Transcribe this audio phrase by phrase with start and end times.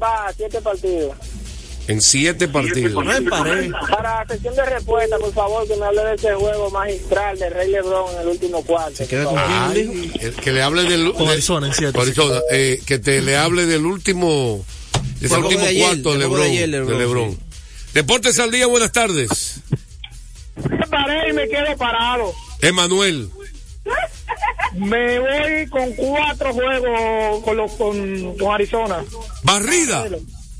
[0.00, 1.16] Va, siete partidos.
[1.88, 3.02] En siete partidos.
[3.90, 7.70] Para sesión de respuesta, por favor, que me hable de ese juego magistral de Rey
[7.70, 9.04] Lebron en el último cuarto.
[9.36, 11.98] Ay, el que le hable del Con Arizona en siete.
[11.98, 14.64] Arizona, eh, que te le hable del último
[15.18, 17.38] de ese juego último de ayer, cuarto Lebron, de ayer, de LeBron, Lebron.
[17.94, 19.60] Deportes al día, buenas tardes.
[20.68, 22.34] Me paré y me quedo parado.
[22.60, 23.30] Emanuel,
[24.76, 29.04] Me voy con cuatro juegos con, los, con, con Arizona.
[29.42, 30.04] barrida.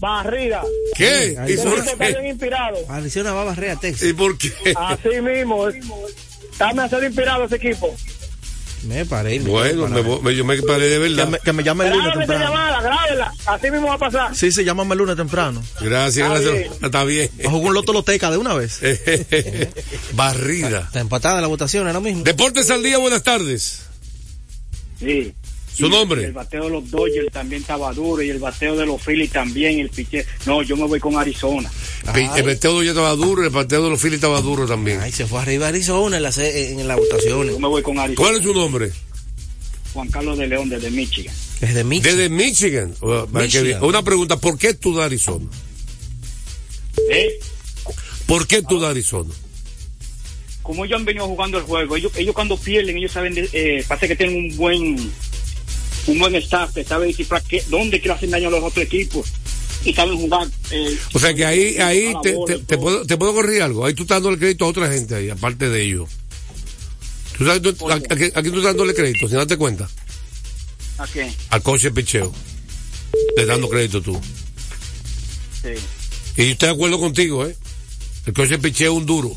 [0.01, 0.63] Barrida.
[0.97, 1.37] ¿Qué?
[1.49, 2.29] ¿Y por está bien qué?
[2.29, 2.77] inspirado.
[2.89, 4.09] Arizona va a barrer a Texas.
[4.09, 4.53] ¿Y por qué?
[4.77, 5.69] Así mismo.
[5.69, 7.95] Está demasiado inspirado ese equipo.
[8.85, 9.41] Me paré.
[9.41, 11.27] me Bueno, me, me- yo me paré de Que verdad.
[11.29, 12.45] me, que me llame el lunes temprano.
[12.45, 13.33] llamada, grábela.
[13.47, 14.37] Así mismo va a pasar.
[14.37, 15.61] Sí, sí, llámame el lunes temprano.
[15.81, 16.83] Gracias, Está gracias.
[16.83, 17.29] Está bien.
[17.43, 18.79] Bajo un loto loteca de una vez.
[20.13, 20.81] Barrida.
[20.87, 22.23] Está empatada la votación ahora mismo.
[22.23, 23.83] Deportes al día, buenas tardes.
[24.99, 25.33] Sí.
[25.75, 26.25] Su Y nombre.
[26.25, 29.79] El bateo de los Dodgers también estaba duro y el bateo de los Phillies también,
[29.79, 30.27] el piche.
[30.45, 31.71] No, yo me voy con Arizona.
[32.15, 35.01] El bateo ya estaba duro, el bateo de los Phillies estaba duro también.
[35.01, 37.53] Ay, se fue arriba Arizona en, la, en las votaciones.
[37.53, 38.27] Yo me voy con Arizona.
[38.29, 38.91] ¿Cuál es su nombre?
[39.93, 41.35] Juan Carlos de León desde Michigan.
[41.61, 42.19] Desde Michigan.
[42.19, 43.83] Desde Michigan.
[43.83, 45.47] Una pregunta, ¿por qué tú de Arizona?
[47.11, 47.39] ¿Eh?
[48.27, 49.31] ¿Por qué tú de Arizona?
[50.69, 53.83] Como ellos han venido jugando el juego, ellos, ellos cuando pierden, ellos saben, de- eh,
[53.89, 55.11] parece que tienen un buen
[56.09, 59.29] un buen staff, que sabe descifrar qué, dónde quiere hacer daño a los otros equipos
[59.83, 60.47] y saben jugar.
[60.71, 63.63] eh, O sea que ahí, ahí a te, bola te- te puedo, te puedo corregir
[63.63, 63.87] algo.
[63.87, 66.11] Ahí tú estás dándole crédito a otra gente ahí, aparte de ellos.
[67.39, 69.89] ¿Tú sabes, tú- a- aquí, aquí tú estás dándole crédito, sin darte cuenta.
[70.99, 71.33] ¿A qué?
[71.49, 72.31] Al coche de picheo.
[73.39, 74.21] Le dando crédito tú.
[75.63, 75.71] Sí,
[76.37, 77.57] Y yo estoy de acuerdo contigo, ¿eh?
[78.27, 79.35] El coche de picheo es un duro.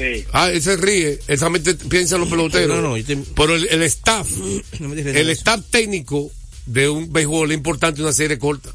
[0.00, 0.24] Sí.
[0.32, 1.18] Ah, él se ríe.
[1.26, 2.76] Él solamente piensa en los peloteros.
[2.76, 4.28] No, no, yo te- Pero el, el staff,
[4.80, 6.30] No el staff técnico
[6.66, 8.70] de un béisbol es importante una serie corta.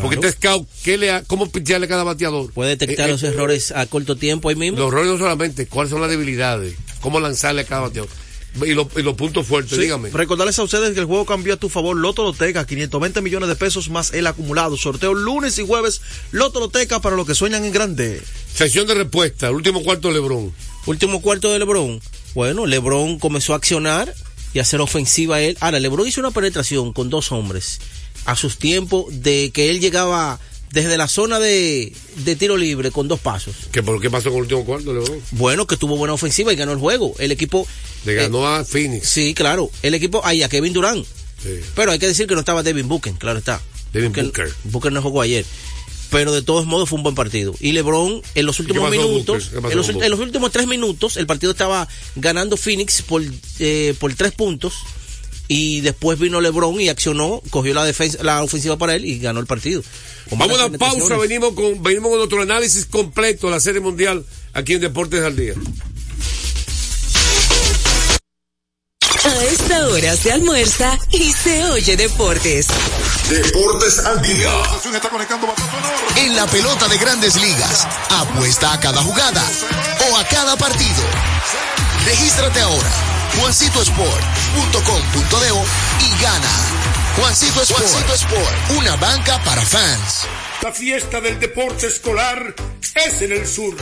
[0.00, 2.52] Porque este scout, ¿qué le ha, ¿cómo pichearle a cada bateador?
[2.52, 4.78] Puede detectar Eh, eh, los errores a corto tiempo ahí mismo.
[4.78, 8.10] Los errores no solamente, cuáles son las debilidades, cómo lanzarle a cada bateador.
[8.66, 10.10] Y, los- y los puntos fuertes, Sí, dígame.
[10.10, 11.96] Recordarles a ustedes que el juego cambió a tu favor.
[11.96, 14.76] Loto Loteca, 520 millones de pesos más el acumulado.
[14.76, 16.00] Sorteo lunes y jueves.
[16.32, 18.22] Loto Loteca para los que sueñan en grande.
[18.54, 20.52] Sesión de respuesta, el último cuarto de Lebron.
[20.86, 22.00] Último cuarto de LeBron.
[22.34, 24.14] Bueno, LeBron comenzó a accionar
[24.54, 25.56] y a hacer ofensiva a él.
[25.60, 27.78] Ahora, LeBron hizo una penetración con dos hombres
[28.24, 30.40] a sus tiempos de que él llegaba
[30.70, 33.54] desde la zona de, de tiro libre con dos pasos.
[33.72, 35.20] ¿Qué, por qué pasó con el último cuarto Lebron?
[35.32, 37.14] Bueno, que tuvo buena ofensiva y ganó el juego.
[37.18, 37.66] El equipo.
[38.04, 39.08] Le ganó a Phoenix.
[39.08, 39.70] Sí, claro.
[39.82, 40.20] El equipo.
[40.24, 41.06] Ahí a Kevin Durant.
[41.42, 41.60] Sí.
[41.74, 43.60] Pero hay que decir que no estaba Devin Booker, claro está.
[43.92, 44.52] Devin Booker.
[44.64, 45.44] Booker no jugó ayer.
[46.10, 47.54] Pero de todos modos fue un buen partido.
[47.60, 51.52] Y LeBron en los últimos minutos, en los, en los últimos tres minutos, el partido
[51.52, 51.86] estaba
[52.16, 53.22] ganando Phoenix por,
[53.58, 54.74] eh, por tres puntos.
[55.48, 59.40] Y después vino LeBron y accionó, cogió la defensa, la ofensiva para él y ganó
[59.40, 59.82] el partido.
[60.28, 63.80] Con Vamos a una pausa, venimos con, venimos con nuestro análisis completo de la Serie
[63.80, 65.54] Mundial aquí en Deportes al Día.
[69.24, 72.66] A esta hora se almuerza y se oye deportes.
[73.28, 74.50] Deportes al día.
[76.16, 79.44] En la pelota de grandes ligas, apuesta a cada jugada
[80.10, 81.02] o a cada partido.
[82.06, 82.90] Regístrate ahora,
[83.40, 86.48] juancitosport.com.de y gana.
[87.16, 90.26] Juancito Sport, Juancito Sport, una banca para fans.
[90.62, 92.54] La fiesta del deporte escolar
[92.94, 93.76] es en el sur.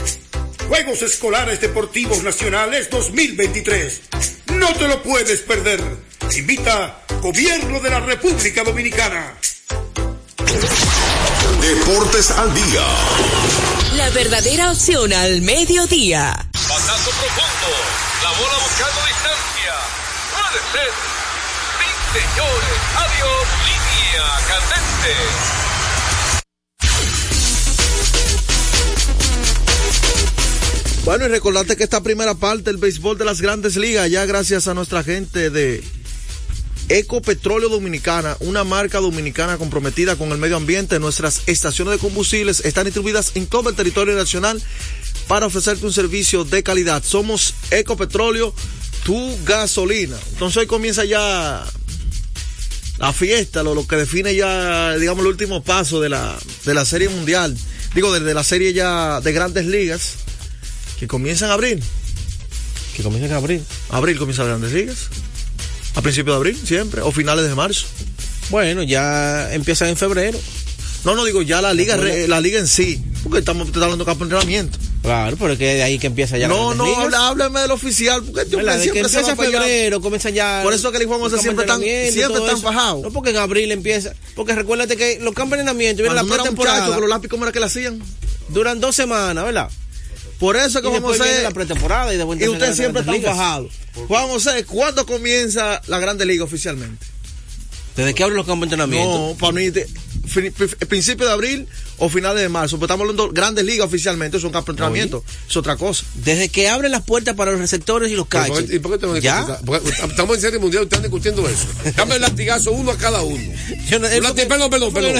[0.67, 4.01] Juegos Escolares Deportivos Nacionales 2023.
[4.53, 5.81] No te lo puedes perder.
[6.35, 9.33] Invita Gobierno de la República Dominicana.
[11.61, 12.85] Deportes al día.
[13.95, 16.47] La verdadera opción al mediodía.
[16.53, 17.67] Batazo profundo.
[18.23, 19.16] La bola buscando
[20.31, 20.91] Puede ser.
[21.77, 21.89] Sí,
[22.19, 22.77] señores.
[22.95, 23.45] Adiós.
[23.65, 25.13] Línea candente.
[31.05, 34.67] Bueno, y recordarte que esta primera parte del béisbol de las grandes ligas, ya gracias
[34.67, 35.83] a nuestra gente de
[36.89, 42.85] Ecopetróleo Dominicana, una marca dominicana comprometida con el medio ambiente, nuestras estaciones de combustibles están
[42.85, 44.61] distribuidas en todo el territorio nacional
[45.27, 47.03] para ofrecerte un servicio de calidad.
[47.03, 48.53] Somos Ecopetróleo,
[49.07, 50.17] tu gasolina.
[50.33, 51.65] Entonces hoy comienza ya
[52.97, 56.83] la fiesta, lo, lo que define ya, digamos, el último paso de la, de la
[56.83, 57.57] serie mundial.
[57.95, 60.15] Digo, de, de la serie ya de grandes ligas,
[60.99, 61.81] que comienzan a abrir.
[62.97, 63.63] Que comiencen a abrir.
[63.91, 64.97] Abril comienza las grandes ligas.
[65.95, 67.85] A principios de abril, siempre, o finales de marzo.
[68.49, 70.37] Bueno, ya empiezan en febrero.
[71.03, 73.97] No, no digo ya la liga, re- la liga en sí, porque estamos te hablando
[73.97, 74.77] de campo de entrenamiento.
[75.03, 76.47] Claro, pero es que de ahí que empieza ya.
[76.49, 78.21] No, no, habla, háblame del oficial.
[78.23, 80.61] Porque yo de que empieza febrero, comienza ya.
[80.63, 83.03] Por eso que el Juan José siempre están, siempre están fajados.
[83.03, 84.13] No, porque en abril empieza.
[84.35, 86.87] Porque recuérdate que los campos de entrenamiento vienen la pretemporada.
[86.87, 88.01] Con los lápices, ¿cómo era que la hacían?
[88.49, 89.69] Duran dos semanas, ¿verdad?
[90.39, 91.41] Por eso que Juan José.
[91.41, 93.69] la pretemporada y, de y usted siempre está fajado.
[94.07, 97.05] Juan José, ¿cuándo comienza la Grande Liga oficialmente?
[97.97, 99.17] ¿Desde qué abren los campos de entrenamiento?
[99.17, 99.71] No, para mí,
[100.87, 101.67] principio de abril
[101.97, 102.77] o finales de marzo.
[102.77, 106.05] Pero estamos hablando de grandes ligas oficialmente, es un campo de entrenamiento, es otra cosa.
[106.13, 108.71] Desde que abren las puertas para los receptores y los catchers.
[108.71, 109.59] ¿Y por qué ¿Ya?
[109.65, 111.67] Porque estamos en serie mundial, están discutiendo eso.
[111.95, 113.43] Dame el latigazo uno a cada uno.
[113.89, 115.15] Yo no, perdón, perdón, perdón.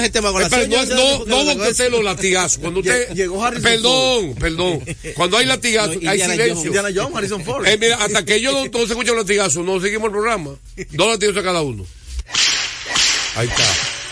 [0.68, 2.58] No, no, no, no, no los latigazos.
[2.58, 3.12] Cuando usted.
[3.14, 4.84] Llegó Harrison Perdón, perdón.
[5.16, 6.66] Cuando hay latigazos, hay silencio.
[6.66, 7.66] Indiana Jones, Harrison Ford.
[7.66, 10.52] Eh, mira, hasta que ellos no, se escuchan los latigazos, no seguimos el programa.
[10.92, 11.84] Dos latigazos a cada uno.
[13.36, 13.64] Ahí está.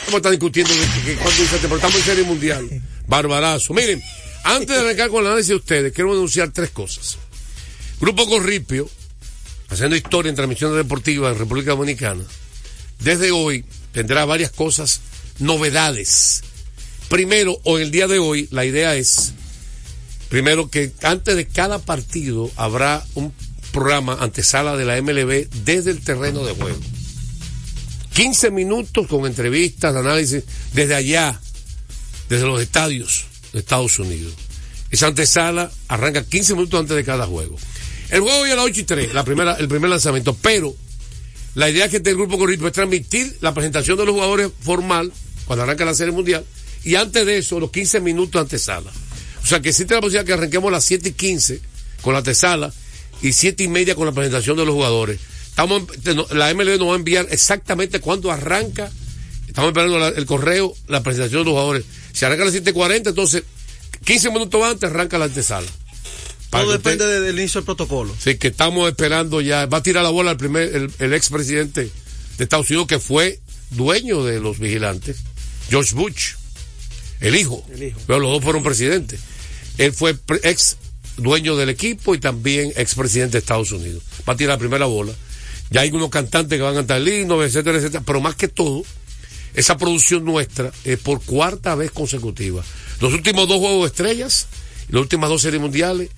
[0.06, 0.72] ¿Cómo están discutiendo
[1.04, 2.82] que, cuando dice, pero estamos en serie mundial?
[3.06, 3.74] Barbarazo.
[3.74, 4.02] Miren,
[4.44, 7.18] antes de arrancar con el análisis de ustedes, quiero anunciar tres cosas.
[8.00, 8.88] Grupo Corripio,
[9.68, 12.22] haciendo historia en transmisiones deportivas en República Dominicana,
[13.00, 15.00] desde hoy tendrá varias cosas,
[15.38, 16.42] novedades.
[17.08, 19.32] Primero, o el día de hoy, la idea es,
[20.28, 23.32] primero que antes de cada partido habrá un
[23.72, 26.78] programa antesala de la MLB desde el terreno de juego.
[28.16, 30.42] 15 minutos con entrevistas, análisis
[30.72, 31.38] desde allá,
[32.30, 34.32] desde los estadios de Estados Unidos.
[34.90, 37.58] Esa antesala arranca 15 minutos antes de cada juego.
[38.08, 40.74] El juego hoy a las 8 y 3, la primera, el primer lanzamiento, pero
[41.56, 45.12] la idea que este grupo corrido es transmitir la presentación de los jugadores formal
[45.44, 46.42] cuando arranca la Serie Mundial
[46.84, 48.90] y antes de eso los 15 minutos antesala.
[49.42, 51.60] O sea que existe la posibilidad que arranquemos a las 7 y 15
[52.00, 52.72] con la antesala
[53.20, 55.20] y 7 y media con la presentación de los jugadores
[55.56, 55.85] Estamos,
[56.32, 58.93] la MLB nos va a enviar exactamente cuándo arranca.
[59.49, 61.85] Estamos esperando el correo, la presentación de los jugadores.
[62.12, 63.43] Si arranca a las 7.40, entonces
[64.05, 65.67] 15 minutos antes arranca la antesala.
[66.50, 68.14] Todo depende del inicio del protocolo.
[68.19, 69.64] Sí, que estamos esperando ya.
[69.64, 71.91] Va a tirar la bola el primer, el, expresidente
[72.37, 75.17] de Estados Unidos que fue dueño de los vigilantes,
[75.70, 76.35] George Bush,
[77.20, 77.67] el hijo.
[78.06, 79.20] Pero los dos fueron presidentes.
[79.79, 80.76] Él fue ex
[81.17, 84.02] dueño del equipo y también expresidente de Estados Unidos.
[84.29, 85.14] Va a tirar la primera bola.
[85.70, 88.02] Ya hay unos cantantes que van a cantar lindos, etcétera, etcétera.
[88.06, 88.84] Pero más que todo,
[89.54, 92.62] esa producción nuestra es por cuarta vez consecutiva.
[93.00, 94.46] Los últimos dos juegos de estrellas,
[94.88, 96.10] las últimas dos series mundiales,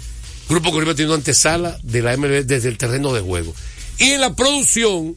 [0.48, 3.54] Grupo Caribe tiene una antesala de la MLB desde el terreno de juego.
[3.98, 5.16] Y en la producción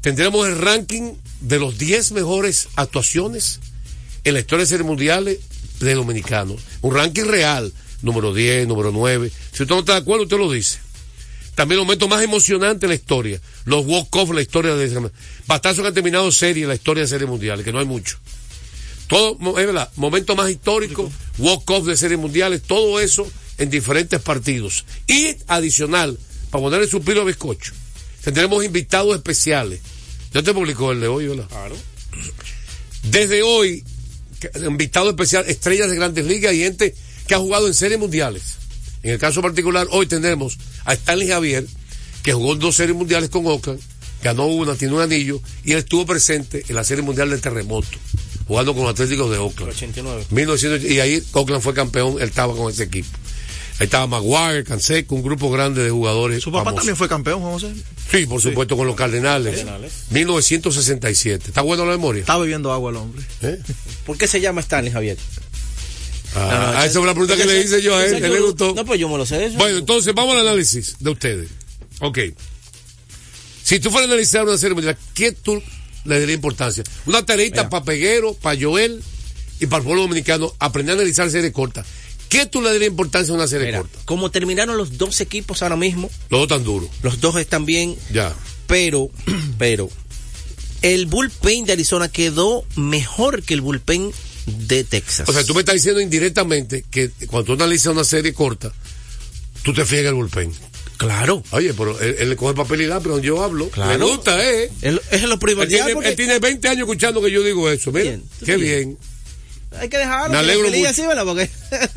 [0.00, 3.60] tendremos el ranking de los 10 mejores actuaciones
[4.24, 5.38] en la historia de series mundiales
[5.80, 6.60] de dominicanos.
[6.82, 7.72] Un ranking real,
[8.02, 9.30] número 10, número 9.
[9.52, 10.78] Si usted no está de acuerdo, usted lo dice.
[11.58, 13.40] También el momento más emocionante en la historia.
[13.64, 15.10] Los walk-off, la historia de
[15.48, 18.16] Bastazos que han terminado serie, la historia de serie mundiales, que no hay mucho.
[19.08, 23.28] Todo, es verdad, momento más histórico, walk-off de series mundiales, todo eso
[23.58, 24.84] en diferentes partidos.
[25.08, 26.16] Y adicional,
[26.50, 27.72] para ponerle su pilo a bizcocho,
[28.22, 29.80] tendremos invitados especiales.
[30.32, 31.48] Yo te publicó el de hoy, ¿verdad?
[31.48, 31.76] Claro.
[33.02, 33.82] Desde hoy,
[34.64, 36.94] invitado especial, estrellas de grandes ligas y gente
[37.26, 38.57] que ha jugado en series mundiales.
[39.02, 41.66] En el caso particular, hoy tendremos a Stanley Javier,
[42.22, 43.80] que jugó dos series mundiales con Oakland,
[44.22, 47.88] ganó una, tiene un anillo, y él estuvo presente en la serie mundial del terremoto,
[48.46, 49.72] jugando con los Atléticos de Oakland.
[49.72, 50.80] 89.
[50.88, 53.16] y ahí Oakland fue campeón, él estaba con ese equipo.
[53.80, 56.42] Ahí estaba Maguire, Canseco, un grupo grande de jugadores.
[56.42, 57.72] ¿Su papá también fue campeón, Juan José?
[58.10, 59.58] Sí, por supuesto, con los Cardenales.
[59.58, 59.92] Cardenales.
[60.10, 61.44] 1967.
[61.46, 62.20] ¿Está bueno la memoria?
[62.20, 63.22] Está bebiendo agua el hombre.
[63.42, 63.60] ¿Eh?
[64.04, 65.16] ¿Por qué se llama Stanley Javier?
[66.34, 68.74] Ah, esa es una pregunta que le hice yo a él, él le gustó.
[68.74, 69.50] No, pues yo me lo sé.
[69.50, 71.48] Bueno, entonces vamos al análisis de ustedes.
[72.00, 72.18] Ok.
[73.62, 75.62] Si tú fueras a analizar una serie mundial, ¿qué tú
[76.04, 76.84] le darías importancia?
[77.06, 79.02] Una tareita para Peguero, para Joel
[79.60, 81.86] y para el pueblo dominicano, aprender a analizar series cortas.
[82.28, 83.98] ¿Qué tú le darías importancia a una serie corta?
[84.04, 86.10] Como terminaron los dos equipos ahora mismo.
[86.30, 86.88] Los dos tan duros.
[87.02, 87.96] Los dos están bien.
[88.12, 88.34] Ya.
[88.66, 89.10] Pero,
[89.58, 89.90] pero,
[90.82, 94.12] el bullpen de Arizona quedó mejor que el bullpen
[94.56, 95.28] de Texas.
[95.28, 98.72] O sea, tú me estás diciendo indirectamente que cuando tú analizas una serie corta,
[99.62, 100.52] tú te fijas el bullpen.
[100.98, 101.44] Claro.
[101.52, 103.68] Oye, pero él, le coge papel y lápiz pero yo hablo.
[103.70, 103.98] Claro.
[103.98, 104.70] Me gusta, ¿eh?
[104.82, 105.90] es lo primordial.
[105.90, 107.92] Él tiene, él 20 años escuchando que yo digo eso.
[107.92, 108.98] Mira, qué bien.
[109.78, 110.30] Hay que dejarlo.
[110.30, 110.88] Me alegro mucho.
[110.88, 111.50] Así, Porque...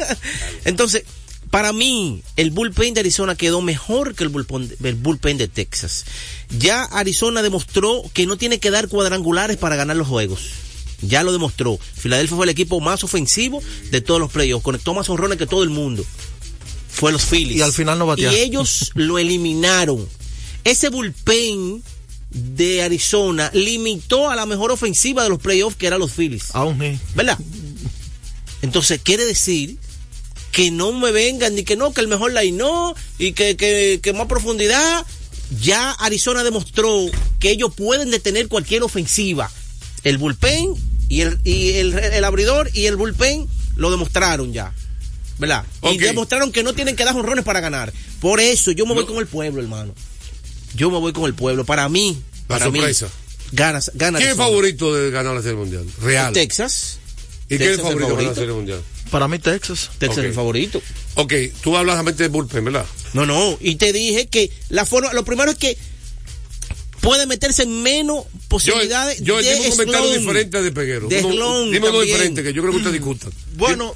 [0.65, 1.03] Entonces,
[1.49, 6.05] para mí, el bullpen de Arizona quedó mejor que el bullpen, el bullpen de Texas.
[6.57, 10.51] Ya Arizona demostró que no tiene que dar cuadrangulares para ganar los juegos.
[11.01, 11.77] Ya lo demostró.
[11.77, 14.63] Filadelfia fue el equipo más ofensivo de todos los playoffs.
[14.63, 16.05] Conectó más honrones que todo el mundo.
[16.89, 17.57] Fue los Phillies.
[17.57, 18.35] Y al final no batearon.
[18.35, 20.07] Y ellos lo eliminaron.
[20.63, 21.81] Ese bullpen
[22.29, 26.49] de Arizona limitó a la mejor ofensiva de los playoffs que eran los Phillies.
[26.53, 26.77] Aún
[27.15, 27.37] ¿Verdad?
[28.61, 29.77] Entonces, quiere decir
[30.51, 33.99] que no me vengan ni que no, que el mejor line no y que, que,
[34.01, 35.05] que más profundidad.
[35.59, 37.07] Ya Arizona demostró
[37.39, 39.51] que ellos pueden detener cualquier ofensiva.
[40.03, 40.75] El bullpen
[41.11, 44.73] y el, y el, el abridor y el bullpen lo demostraron ya.
[45.39, 45.65] ¿Verdad?
[45.83, 47.91] Y demostraron que no tienen que dar honrones para ganar.
[48.21, 49.93] Por eso yo me voy con el pueblo, hermano.
[50.73, 51.65] Yo me voy con el pueblo.
[51.65, 53.09] Para mí, La para mí, sorpresa.
[53.51, 55.83] gana, gana ¿Quién es favorito de ganar la Serie Mundial?
[56.01, 56.31] Real.
[56.31, 56.99] Texas.
[57.49, 58.35] ¿Y quién es Texas favorito, el de ganar la favorito.
[58.35, 58.81] Serie Mundial?
[59.11, 59.89] Para mí Texas.
[59.97, 60.81] Texas es el favorito.
[61.15, 62.85] Ok, tú hablas solamente de bullpen, ¿verdad?
[63.13, 65.77] No, no, y te dije que la forma, lo primero es que
[67.01, 71.07] puede meterse en menos posibilidades yo de tengo un comentario diferente de Peguero.
[71.07, 73.31] De Uno- slung dime uno diferente que yo creo que ustedes discutan.
[73.55, 73.95] Bueno,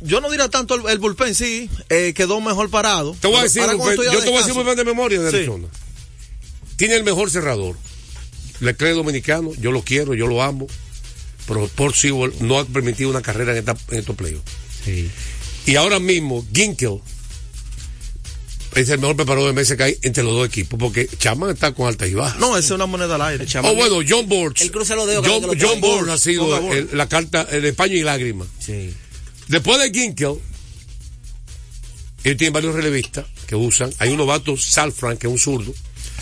[0.00, 3.16] yo no diría tanto el, el bullpen, sí, eh, quedó mejor parado.
[3.20, 5.30] Te voy a decir, bullpen- yo te voy a decir un bullpen de memoria de
[5.30, 5.36] Sí.
[5.36, 5.68] Arizona.
[6.76, 7.76] Tiene el mejor cerrador.
[8.60, 10.66] Leclerc dominicano, yo lo quiero, yo lo amo.
[11.46, 14.44] Pero Port Sewell no ha permitido una carrera en, esta- en estos playoffs.
[15.66, 17.00] Y ahora mismo, Ginkel
[18.74, 21.72] es el mejor preparador de meses que hay entre los dos equipos, porque Chapman está
[21.72, 22.38] con altas y bajas.
[22.38, 23.46] No, esa es una moneda al aire.
[23.62, 24.62] Oh, bueno, John Borges.
[24.62, 25.94] Él cruza los dedos cada John, vez que lo John pone.
[25.94, 28.46] Borges ha sido el- la carta, el de paño y lágrima.
[28.58, 28.94] Sí.
[29.48, 30.36] Después de Ginkel,
[32.24, 33.92] ellos tienen varios relevistas que usan.
[33.98, 35.74] Hay un novato, Salfran, que es un zurdo.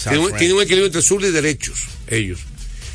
[0.02, 1.78] Tiene un, tiene un equilibrio entre zurdo y derechos,
[2.08, 2.40] ellos.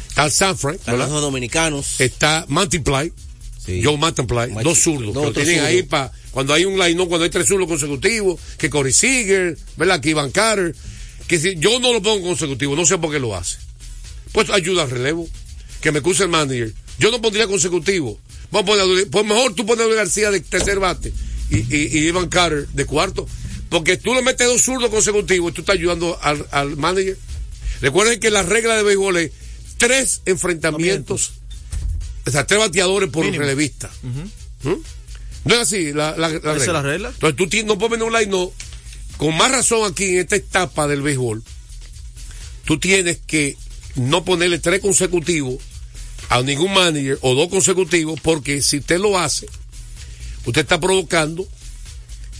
[0.09, 1.99] Está Salfran, Están los dominicanos.
[2.01, 3.11] está Multiply,
[3.63, 3.81] Sí.
[3.83, 7.23] Joe Multiply, dos zurdos, dos que lo tienen ahí para cuando hay un line, cuando
[7.23, 10.01] hay tres zurdos consecutivos, que Corey Seager, ¿verdad?
[10.01, 10.75] Que Ivan Carter,
[11.29, 13.55] que si yo no lo pongo consecutivo, no sé por qué lo hace.
[14.33, 15.29] Pues ayuda al relevo,
[15.79, 16.73] que me cuse el manager.
[16.99, 18.19] Yo no pondría consecutivo.
[18.51, 21.13] Vamos a poner, pues mejor tú pones a Luis García de tercer bate
[21.49, 23.25] y, y, y Ivan Carter de cuarto,
[23.69, 27.17] porque tú le metes dos zurdos consecutivos y tú estás ayudando al, al manager.
[27.79, 29.31] Recuerden que la regla de béisbol es
[29.77, 31.31] tres enfrentamientos,
[32.27, 33.41] o sea, tres bateadores por Mínimo.
[33.41, 33.89] relevista.
[34.63, 34.73] ¿Mm?
[35.45, 37.09] No es así la, la, la ¿Esa es la regla?
[37.09, 38.51] Entonces tú tienes- no puedes un line, no.
[39.17, 41.41] Con más razón aquí en esta etapa del béisbol,
[42.65, 43.55] tú tienes que
[43.95, 45.55] no ponerle tres consecutivos
[46.29, 49.45] a ningún manager o dos consecutivos, porque si usted lo hace,
[50.45, 51.47] usted está provocando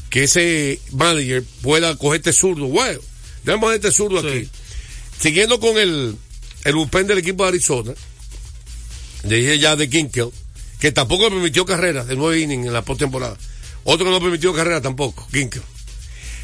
[0.10, 2.66] que ese manager pueda coger este zurdo.
[2.68, 3.00] Bueno,
[3.62, 4.28] poner este zurdo Sí.
[4.28, 4.50] aquí.
[5.22, 6.16] Siguiendo con el,
[6.66, 7.94] el bullpen del equipo de Arizona,
[9.24, 10.30] dije ya de Kinkel,
[10.80, 13.38] que tampoco permitió carrera de nueve innings en la postemporada.
[13.84, 15.62] Otro que no permitió carrera tampoco, Kinkel.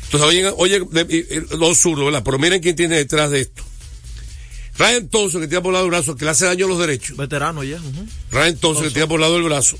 [0.05, 2.21] Entonces, oye, oye los zurdos, ¿verdad?
[2.23, 3.63] Pero miren quién tiene detrás de esto.
[4.77, 6.79] Ryan Thompson, que tira por el lado del brazo, que le hace daño a los
[6.79, 7.17] derechos.
[7.17, 7.77] Veterano ya.
[7.77, 8.05] ujú.
[8.31, 9.77] Ryan Thompson, que tira por el lado del brazo.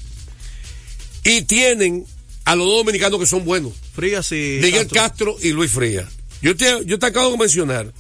[1.24, 2.06] Y tienen
[2.46, 3.74] a los dos dominicanos que son buenos.
[3.94, 4.60] Frías y.
[4.62, 5.36] Miguel Castro.
[5.36, 6.08] Castro y Luis Frías.
[6.42, 7.94] Yo te, yo te acabo de mencionar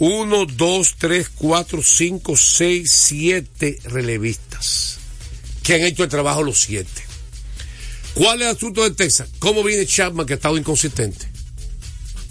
[0.00, 4.98] uno, dos, tres, cuatro, cinco, seis, siete relevistas
[5.62, 7.02] que han hecho el trabajo los siete.
[8.14, 9.28] ¿Cuál es el asunto de Texas?
[9.38, 11.28] ¿Cómo viene Chapman que ha estado inconsistente?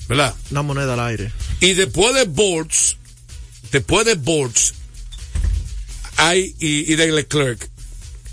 [0.07, 0.33] ¿Verdad?
[0.49, 1.31] Una moneda al aire.
[1.59, 2.97] Y después de Boards,
[3.71, 4.73] después de Boards,
[6.17, 7.69] hay, y, y de Leclerc,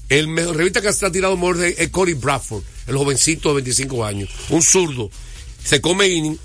[0.09, 4.03] el mejor revista que se ha tirado mejor es Cory Bradford, el jovencito de 25
[4.03, 5.11] años, un zurdo,
[5.63, 6.39] se come inning,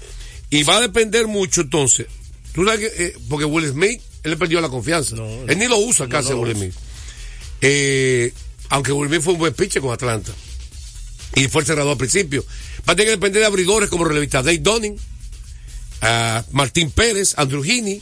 [0.49, 2.07] y va a depender mucho entonces.
[2.53, 5.15] Tú sabes que, eh, porque Will Smith, él le perdió la confianza.
[5.47, 6.55] él ni lo usa casi lo Will.
[6.55, 6.73] Smith.
[7.61, 8.33] Eh,
[8.69, 10.31] aunque Will Smith fue un buen pitcher con Atlanta.
[11.35, 12.43] Y fue el cerrador al principio.
[12.87, 14.97] Va a tener que depender de abridores como relevista Dave Dunning,
[16.01, 18.01] a Martín Pérez, Andrew Heaney,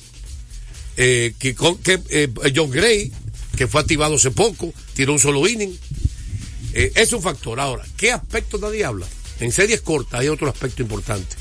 [0.98, 3.12] eh, que, con- que, eh, John Gray,
[3.56, 5.78] que fue activado hace poco, tiró un solo inning.
[6.74, 7.60] Es un factor.
[7.60, 9.08] Ahora, ¿qué aspecto nadie habla?
[9.40, 11.36] En series cortas hay otro aspecto importante.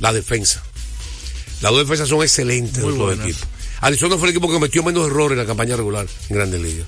[0.00, 0.62] La defensa.
[1.62, 3.26] Las dos defensas son excelentes Muy de los dos buenas.
[3.26, 3.48] equipos.
[3.80, 6.86] Arizona fue el equipo que cometió menos errores en la campaña regular en Grandes Ligas.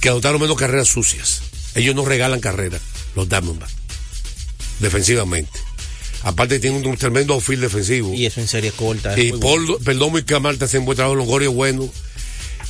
[0.00, 1.42] Que anotaron menos carreras sucias.
[1.74, 2.80] Ellos no regalan carreras,
[3.14, 3.72] los Diamondbacks.
[4.80, 5.58] Defensivamente.
[6.22, 8.12] Aparte tienen un tremendo outfield defensivo.
[8.12, 9.14] Y eso en serie corta.
[9.14, 9.84] es Y muy Paul, bueno.
[9.84, 11.88] Perdomo y Camarta hacen buen trabajo, Longoria bueno.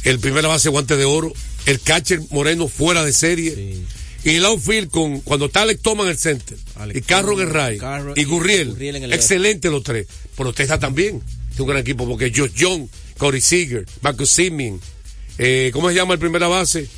[0.05, 1.33] El primera base guante de oro.
[1.65, 3.55] El catcher Moreno fuera de serie.
[3.55, 3.85] Sí.
[4.27, 6.59] Y el outfield con, cuando está Alex Thomas en el center.
[6.75, 7.79] Alex y Carro en el.
[7.79, 8.71] Carro Y y Gurriel.
[8.71, 10.09] Gurriel en el Excelente los tres.
[10.37, 11.23] Pero Texas también.
[11.53, 14.81] Es un gran equipo porque Josh Young, Corey Seager, Marcus Simeon,
[15.39, 16.89] eh, ¿cómo se llama el primera base?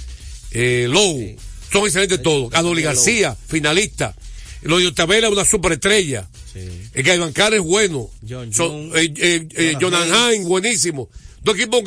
[0.53, 1.37] Eh, Lowe.
[1.71, 2.55] Son excelentes todos.
[2.55, 2.95] Adoli Lowe.
[2.95, 4.17] García, finalista.
[4.63, 6.27] Lo de Otavela, una superestrella.
[6.51, 6.61] Sí.
[6.95, 8.09] El Gaivan es bueno.
[8.27, 11.11] John Son- eh, eh, eh, Jonathan buenísimo.
[11.43, 11.83] Dos equipos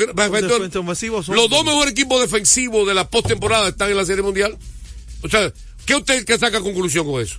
[1.28, 4.56] los dos mejores equipos defensivos de la postemporada están en la Serie Mundial.
[5.24, 5.52] O sea,
[5.86, 7.38] ¿qué usted que saca conclusión con eso?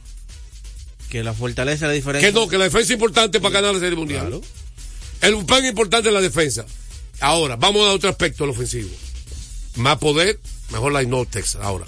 [1.11, 2.29] Que la fortaleza, la diferencia.
[2.29, 4.27] Que no, que la defensa es importante para ganar la Serie Mundial.
[4.29, 4.43] Claro.
[5.21, 5.35] El
[5.67, 6.65] es importante en la defensa.
[7.21, 8.89] Ahora, vamos a otro aspecto, el ofensivo.
[9.77, 11.61] Más poder, mejor la no Texas.
[11.62, 11.87] Ahora,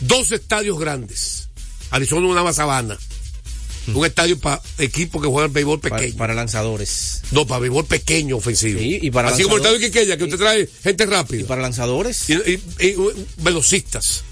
[0.00, 1.48] dos estadios grandes.
[1.90, 2.98] Arizona es una sabana.
[3.94, 6.16] Un estadio para equipos que juegan béisbol Para, pequeño.
[6.18, 7.22] para lanzadores.
[7.30, 8.80] No, para béisbol pequeño ofensivo.
[8.80, 11.46] Sí, y para Así como el estadio Quiqueya, que usted trae gente Y rápida.
[11.46, 12.28] para lanzadores.
[12.28, 12.94] Y, y- y,
[13.38, 14.24] velocistas.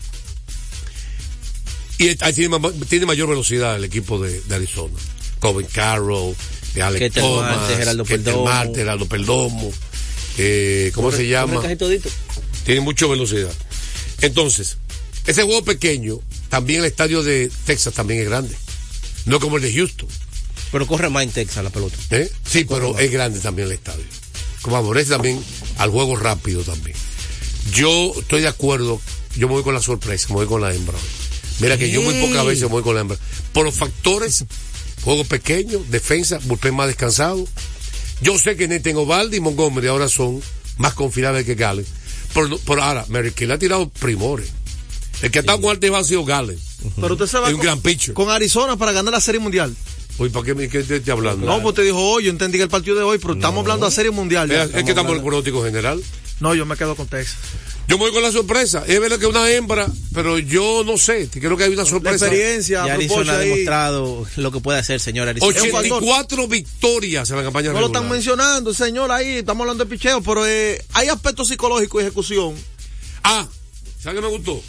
[1.99, 2.59] Y ahí tiene,
[2.89, 4.95] tiene mayor velocidad el equipo de, de Arizona.
[5.39, 6.35] Coben Carroll,
[6.75, 8.45] de Alex Thomas, Marte, Geraldo Perdomo.
[8.45, 9.73] Marte, Geraldo Perdomo.
[10.39, 11.63] Eh, ¿Cómo se llama?
[12.65, 13.53] Tiene mucha velocidad.
[14.21, 14.79] Entonces,
[15.27, 18.57] ese juego pequeño, también el estadio de Texas también es grande.
[19.27, 20.09] No como el de Houston.
[20.73, 21.97] Pero corre más en Texas la pelota.
[22.11, 22.31] ¿eh?
[22.45, 24.05] Sí, pero es grande también el estadio.
[24.63, 25.43] Como favorece también
[25.79, 26.97] al juego rápido también.
[27.73, 29.01] Yo estoy de acuerdo,
[29.37, 30.99] yo me voy con la sorpresa, me voy con la hembra.
[31.61, 33.17] Mira que yo muy pocas veces voy con la hembra.
[33.53, 34.45] Por los factores,
[35.03, 37.47] juego pequeño, defensa, bullpen más descansado.
[38.21, 40.41] Yo sé que Nathan Ovaldi y Montgomery ahora son
[40.79, 41.87] más confiables que Galen.
[42.33, 44.49] Pero, no- pero ahora, le ha tirado primores.
[45.23, 46.59] El que ha estado con alto ha sido Galen.
[47.01, 48.15] Pero usted se va un con, gran pitcher.
[48.15, 49.75] con Arizona para ganar la Serie Mundial.
[50.19, 51.47] Oye, ¿para qué me qué te hablando?
[51.47, 53.87] No, pues te dijo hoy, yo entendí que el partido de hoy, pero estamos hablando
[53.87, 54.49] de Serie Mundial.
[54.49, 54.65] ya.
[54.65, 56.03] es, es que estamos en el pronóstico general.
[56.41, 57.37] No, yo me quedo con Texas.
[57.87, 58.83] Yo me voy con la sorpresa.
[58.87, 61.29] Es verdad que es una hembra, pero yo no sé.
[61.31, 62.27] Creo que hay una La sorpresa.
[62.27, 65.53] experiencia, Y a Arizona ha demostrado lo que puede hacer, señor Arizona.
[65.55, 70.23] 84 victorias en la campaña No lo están mencionando, señor, ahí estamos hablando de picheo,
[70.23, 72.55] pero eh, hay aspectos psicológicos y ejecución.
[73.23, 73.47] Ah,
[74.03, 74.61] ¿sabes qué me gustó?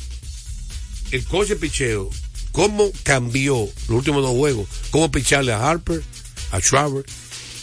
[1.12, 2.10] El coche picheo,
[2.51, 6.03] cómo cambió los últimos dos juegos, cómo picharle a Harper,
[6.51, 7.05] a Schwarber,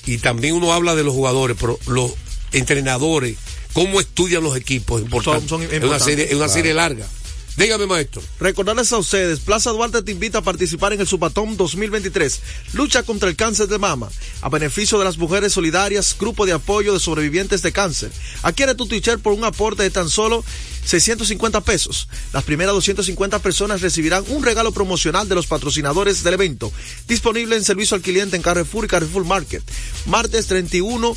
[0.06, 2.12] y también uno habla de los jugadores, pero los
[2.52, 3.36] entrenadores,
[3.72, 5.48] cómo estudian los equipos, es importante.
[5.48, 6.04] Son- son es una importantes.
[6.06, 7.06] serie, es una serie larga.
[7.54, 8.22] Dígame, maestro.
[8.40, 12.40] Recordarles a ustedes, Plaza Duarte te invita a participar en el Supatón 2023.
[12.72, 14.08] Lucha contra el cáncer de mama.
[14.40, 18.10] A beneficio de las mujeres solidarias, grupo de apoyo de sobrevivientes de cáncer.
[18.42, 20.42] Adquiere tu t-shirt por un aporte de tan solo
[20.86, 22.08] 650 pesos.
[22.32, 26.72] Las primeras 250 personas recibirán un regalo promocional de los patrocinadores del evento.
[27.06, 29.62] Disponible en servicio al cliente en Carrefour y Carrefour Market.
[30.06, 31.14] Martes 31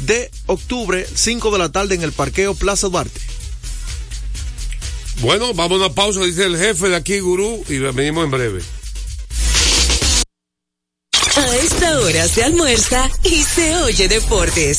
[0.00, 3.20] de octubre, 5 de la tarde en el parqueo Plaza Duarte.
[5.20, 8.62] Bueno, vamos a una pausa, dice el jefe de aquí, Gurú, y venimos en breve.
[11.36, 14.78] A esta hora se almuerza y se oye deportes.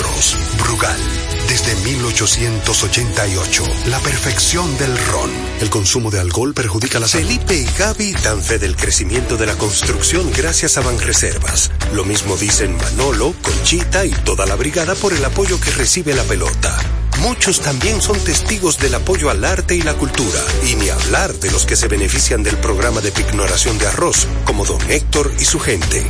[0.57, 0.97] Brugal,
[1.47, 5.29] desde 1888, la perfección del ron.
[5.59, 7.27] El consumo de alcohol perjudica la salud.
[7.27, 11.71] Felipe y Gaby dan fe del crecimiento de la construcción gracias a Banreservas.
[11.93, 16.23] Lo mismo dicen Manolo, Conchita y toda la brigada por el apoyo que recibe la
[16.23, 16.77] pelota.
[17.19, 21.51] Muchos también son testigos del apoyo al arte y la cultura, y ni hablar de
[21.51, 25.59] los que se benefician del programa de pignoración de arroz, como don Héctor y su
[25.59, 26.09] gente.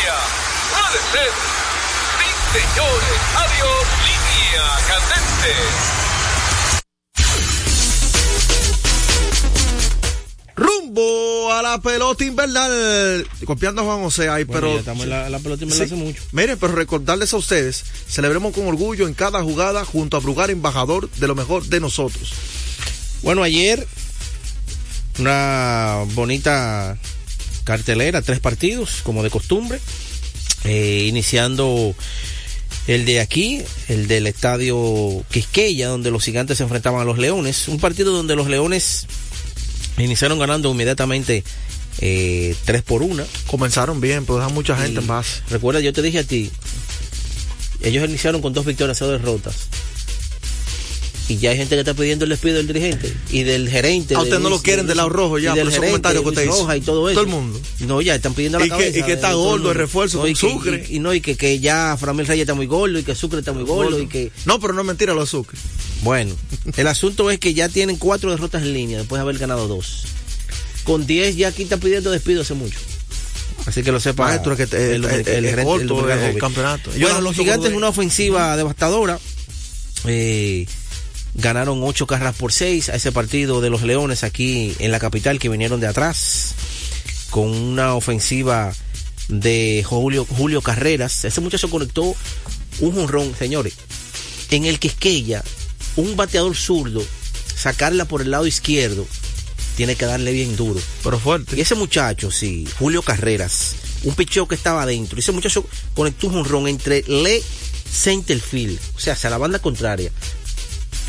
[0.00, 0.14] distancia.
[0.70, 1.30] Puede ser.
[2.18, 3.20] Sí, señores.
[3.36, 3.86] Adiós.
[4.04, 5.54] Línea candente.
[10.56, 13.26] Rumbo a la pelota invernal.
[13.46, 14.72] Copiando a Juan José ahí, Bueno, pero.
[14.74, 15.94] ya estamos en la, la pelota invernal Sí.
[15.94, 16.22] hace mucho.
[16.32, 21.10] Mire, pero recordarles a ustedes, celebremos con orgullo en cada jugada junto a Brugar, embajador
[21.12, 22.32] de lo mejor de nosotros.
[23.22, 23.86] Bueno, ayer
[25.18, 26.96] una bonita
[27.64, 29.80] cartelera, tres partidos, como de costumbre,
[30.64, 31.94] eh, iniciando
[32.86, 37.68] el de aquí, el del estadio Quisqueya, donde los gigantes se enfrentaban a los leones,
[37.68, 39.06] un partido donde los leones
[39.98, 41.44] iniciaron ganando inmediatamente
[42.00, 43.24] eh, 3 por 1.
[43.46, 45.42] Comenzaron bien, pero dejan mucha gente Y en base.
[45.50, 46.50] Recuerda, yo te dije a ti,
[47.82, 49.68] ellos iniciaron con dos victorias, cero derrotas.
[51.30, 54.16] Y ya hay gente que está pidiendo el despido del dirigente y del gerente.
[54.16, 56.22] A usted de no lo quieren de del lado rojo ya, del por gerente, comentarios
[56.24, 56.52] que usted hizo.
[56.62, 57.20] Rojas y todo eso.
[57.20, 57.60] Todo el mundo.
[57.80, 60.30] No, ya están pidiendo la Y que- y que está gordo el refuerzo No, con
[60.30, 60.86] y que- Sucre.
[60.90, 63.38] Y, y no, y que, que ya Framil Reyes está muy gordo y que Sucre
[63.38, 64.32] está muy gordo y que...
[64.44, 65.56] No, pero no es mentira lo de Sucre.
[66.02, 66.34] Bueno,
[66.76, 70.06] el asunto es que ya tienen cuatro derrotas en línea después de haber ganado dos.
[70.82, 72.80] Con 10 ya aquí está pidiendo despido hace mucho.
[73.66, 74.24] Así que lo sepa.
[74.24, 76.90] Maestro, que te- el, el- el- es campeonato.
[76.90, 77.76] Bueno, no los lo gigantes sé.
[77.76, 79.20] una ofensiva devastadora.
[80.06, 80.66] Eh,
[81.34, 85.38] ganaron ocho carreras por seis a ese partido de los Leones aquí en la capital
[85.38, 86.54] que vinieron de atrás
[87.30, 88.72] con una ofensiva
[89.28, 91.24] de Julio, Julio Carreras.
[91.24, 92.14] Ese muchacho conectó
[92.80, 93.74] un jonrón, señores,
[94.50, 95.42] en el que Esquella,
[95.96, 97.02] un bateador zurdo,
[97.54, 99.06] sacarla por el lado izquierdo,
[99.76, 100.80] tiene que darle bien duro.
[101.02, 101.56] Pero fuerte.
[101.56, 105.16] Y ese muchacho, sí, Julio Carreras, un picheo que estaba adentro.
[105.16, 105.64] Y ese muchacho
[105.94, 107.42] conectó un jonrón entre Le
[107.90, 110.10] Centerfield, o sea, hacia la banda contraria.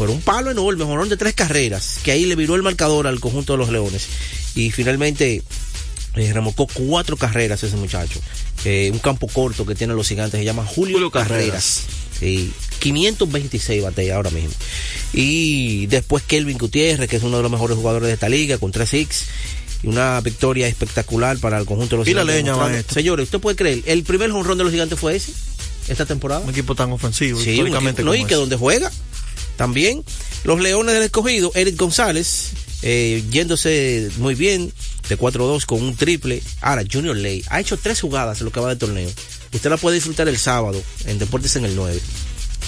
[0.01, 3.19] Por un palo enorme, jonrón de tres carreras, que ahí le viró el marcador al
[3.19, 4.07] conjunto de los Leones.
[4.55, 5.43] Y finalmente
[6.15, 8.19] eh, remolcó cuatro carreras ese muchacho.
[8.65, 11.37] Eh, un campo corto que tienen los gigantes, se llama Julio, Julio Carreras.
[11.37, 11.83] Carreras.
[12.19, 14.49] Sí, 526 batea ahora mismo.
[15.13, 18.71] Y después Kelvin Gutiérrez, que es uno de los mejores jugadores de esta liga, con
[18.71, 19.25] 3 x
[19.83, 22.55] y una victoria espectacular para el conjunto de los Y la leña.
[22.91, 23.83] Señores, ¿usted puede creer?
[23.85, 25.31] El primer jonrón de los gigantes fue ese,
[25.89, 26.41] esta temporada.
[26.41, 28.91] Un equipo tan ofensivo, Sí, un históricamente equipo- no, y que donde juega
[29.61, 30.03] también.
[30.43, 32.49] Los Leones del Escogido, Eric González,
[32.81, 34.73] eh, yéndose muy bien,
[35.07, 36.41] de 4-2 con un triple.
[36.61, 39.09] Ahora, Junior Ley ha hecho tres jugadas en lo que va del torneo.
[39.53, 41.99] Usted la puede disfrutar el sábado en Deportes en el 9,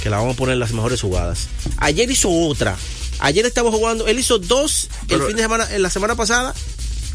[0.03, 1.47] que la vamos a poner las mejores jugadas.
[1.77, 2.77] Ayer hizo otra.
[3.19, 6.53] Ayer estaba jugando, él hizo dos Pero- el fin de semana, en la semana pasada,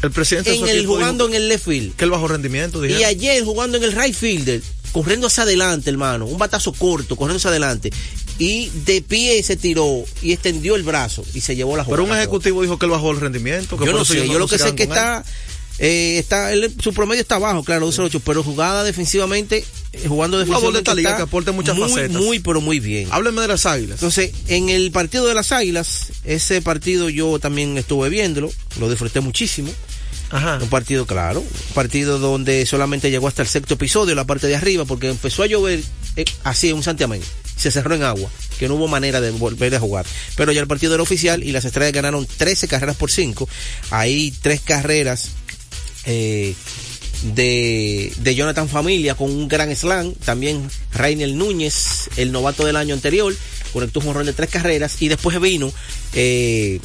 [0.01, 1.95] El presidente de en el jugando en el left field.
[1.95, 3.09] que el bajo rendimiento, Y dijeron.
[3.09, 4.61] ayer jugando en el right fielder,
[4.91, 7.91] corriendo hacia adelante, hermano, un batazo corto, corriendo hacia adelante.
[8.37, 12.01] Y de pie se tiró y extendió el brazo y se llevó la jugada.
[12.03, 13.77] Pero un ejecutivo dijo que él bajó el rendimiento.
[13.77, 15.25] Que Yo no sé, yo lo que sé es que está,
[15.77, 20.79] eh, está él- su promedio está bajo, claro, 2-8, pero jugada defensivamente, eh, jugando defensivamente
[20.79, 22.21] esta liga está que aporta muchas muy, facetas.
[22.21, 23.09] muy, pero muy bien.
[23.11, 23.95] Hábleme de las águilas.
[23.95, 28.49] Entonces, en el partido de las Águilas, ese partido yo también estuve viéndolo,
[28.79, 29.69] lo disfruté muchísimo.
[30.31, 34.55] Un partido, claro, un partido donde solamente llegó hasta el sexto episodio, la parte de
[34.55, 35.81] arriba, porque empezó a llover
[36.15, 37.21] eh, así, un santiamén.
[37.55, 40.05] Se cerró en agua, que no hubo manera de volver a jugar.
[40.35, 43.49] Pero ya el partido era oficial y las estrellas ganaron 13 carreras por 5.
[43.89, 45.29] Ahí tres carreras
[46.05, 46.53] eh,
[47.23, 50.13] de, de Jonathan Familia con un gran slam.
[50.13, 53.35] También Rainer Núñez, el novato del año anterior,
[53.73, 55.01] conectó un rol de tres carreras.
[55.01, 55.73] Y después vino
[56.13, 56.79] eh,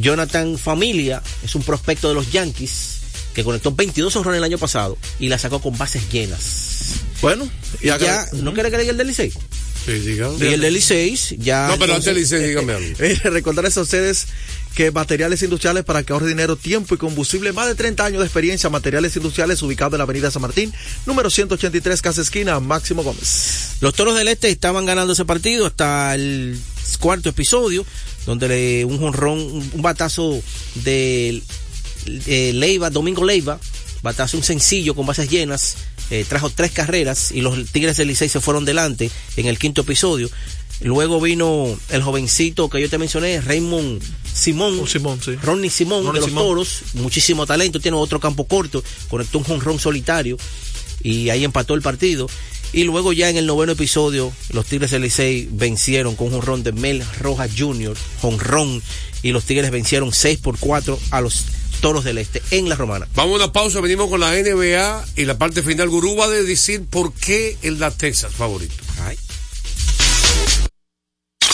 [0.00, 2.98] Jonathan Familia, es un prospecto de los Yankees,
[3.34, 6.40] que conectó 22 honrones el año pasado y la sacó con bases llenas.
[7.20, 7.48] Bueno,
[7.80, 9.32] y Ya, agra- ¿no quiere que le diga el del Licey?
[9.84, 10.28] Sí, diga.
[10.40, 11.68] Y el del Licey ya...
[11.68, 12.88] No, pero antes entonces- Licey, dígame algo.
[12.98, 14.26] Eh, recordarles a ustedes
[14.74, 18.26] que materiales industriales para que ahorre dinero, tiempo y combustible, más de 30 años de
[18.26, 20.72] experiencia, materiales industriales ubicado en la avenida San Martín,
[21.06, 23.76] número 183, casa esquina, Máximo Gómez.
[23.80, 26.56] Los Toros del Este estaban ganando ese partido hasta el
[27.00, 27.84] cuarto episodio,
[28.28, 30.38] donde le, un jonrón, un batazo
[30.74, 31.42] de
[32.04, 33.58] Leiva, Domingo Leiva,
[34.02, 35.76] batazo un sencillo con bases llenas,
[36.10, 39.80] eh, trajo tres carreras y los Tigres del Licey se fueron delante en el quinto
[39.80, 40.28] episodio.
[40.82, 44.78] Luego vino el jovencito que yo te mencioné, Raymond Simón.
[44.82, 45.34] Oh, Simón, sí.
[45.36, 46.44] Ronnie Simón Ronnie de los Simón.
[46.44, 50.36] Toros, muchísimo talento, tiene otro campo corto, conectó un jonrón solitario
[51.02, 52.28] y ahí empató el partido.
[52.72, 56.62] Y luego ya en el noveno episodio, los Tigres del Licey vencieron con un jonrón
[56.62, 58.82] de Mel Rojas Jr., jonrón,
[59.22, 61.44] y los Tigres vencieron 6 por 4 a los
[61.80, 63.06] Toros del Este en la Romana.
[63.14, 65.88] Vamos a una pausa, venimos con la NBA y la parte final.
[65.88, 68.87] Gurú va a decir por qué el da Texas favorito.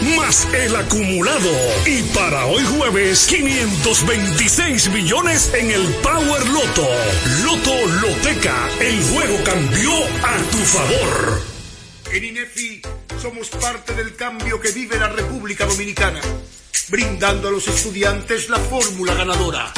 [0.00, 1.50] más el acumulado.
[1.86, 6.88] Y para hoy jueves, 526 millones en el Power Loto.
[7.44, 11.42] Loto Loteca, el juego cambió a tu favor.
[12.12, 12.82] En INEFI
[13.20, 16.20] somos parte del cambio que vive la República Dominicana,
[16.88, 19.72] brindando a los estudiantes la fórmula ganadora.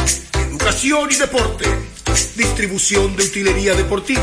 [0.49, 1.65] Educación y deporte,
[2.37, 4.23] distribución de utilería deportiva,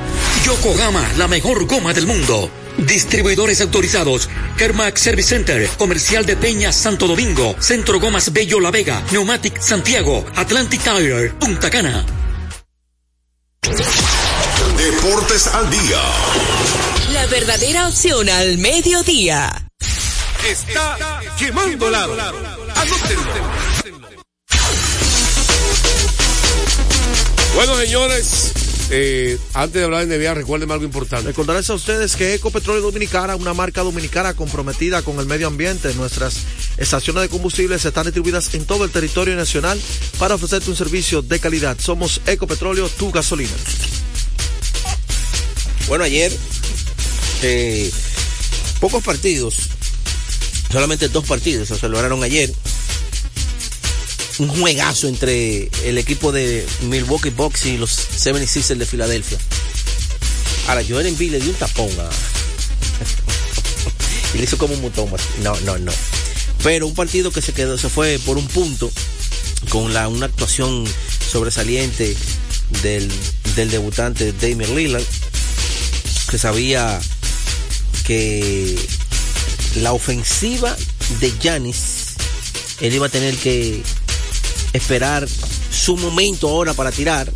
[0.45, 2.49] Yokohama, la mejor goma del mundo.
[2.77, 4.29] Distribuidores autorizados.
[4.57, 5.67] Kermax Service Center.
[5.77, 7.55] Comercial de Peña Santo Domingo.
[7.59, 9.03] Centro Gomas Bello La Vega.
[9.11, 10.25] Neumatic Santiago.
[10.35, 11.29] Atlantic Tire.
[11.31, 12.05] Punta Cana.
[14.77, 16.01] Deportes al día.
[17.13, 19.67] La verdadera opción al mediodía.
[20.47, 20.97] Está
[21.37, 22.15] quemando lado.
[27.53, 28.53] Bueno, señores,
[28.93, 31.27] eh, antes de hablar de NBA, recuérdenme algo importante.
[31.27, 36.41] Recordarles a ustedes que Ecopetróleo Dominicana, una marca dominicana comprometida con el medio ambiente, nuestras
[36.77, 39.79] estaciones de combustibles están distribuidas en todo el territorio nacional
[40.19, 41.77] para ofrecerte un servicio de calidad.
[41.79, 43.53] Somos Ecopetróleo, tu gasolina.
[45.87, 46.31] Bueno, ayer,
[47.43, 47.89] eh,
[48.81, 49.55] pocos partidos,
[50.69, 52.53] solamente dos partidos se celebraron ayer
[54.41, 59.37] un juegazo entre el equipo de Milwaukee Bucks y los 76ers de Filadelfia.
[60.67, 62.09] Ahora, Joel Embiid le dio un tapón a...
[64.33, 65.11] y le hizo como un mutón.
[65.43, 65.91] No, no, no.
[66.63, 68.91] Pero un partido que se quedó, se fue por un punto
[69.69, 70.85] con la, una actuación
[71.31, 72.17] sobresaliente
[72.81, 73.11] del,
[73.55, 75.03] del debutante Damian Lillard,
[76.31, 76.99] que sabía
[78.05, 78.75] que
[79.75, 80.75] la ofensiva
[81.19, 82.15] de Giannis,
[82.79, 83.83] él iba a tener que
[84.73, 85.27] esperar
[85.71, 87.31] su momento ahora para tirar,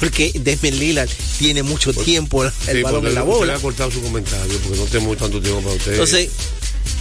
[0.00, 3.52] porque Desmond Lillard tiene mucho tiempo el Sí, balón en la bola.
[3.54, 5.92] usted ha cortado su comentario porque no tengo tanto tiempo para usted.
[5.92, 6.28] Entonces,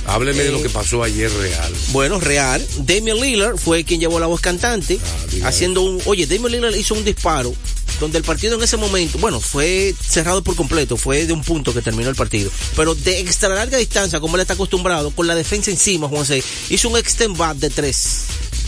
[0.07, 1.73] hábleme de eh, lo que pasó ayer real.
[1.91, 2.65] Bueno, real.
[2.79, 4.99] Damian Lillard fue quien llevó la voz cantante,
[5.43, 6.01] haciendo un...
[6.05, 7.53] Oye, Damian Lillard hizo un disparo
[7.99, 11.71] donde el partido en ese momento, bueno, fue cerrado por completo, fue de un punto
[11.71, 15.35] que terminó el partido, pero de extra larga distancia, como él está acostumbrado, con la
[15.35, 18.21] defensa encima, Juan C, hizo un extend back de tres,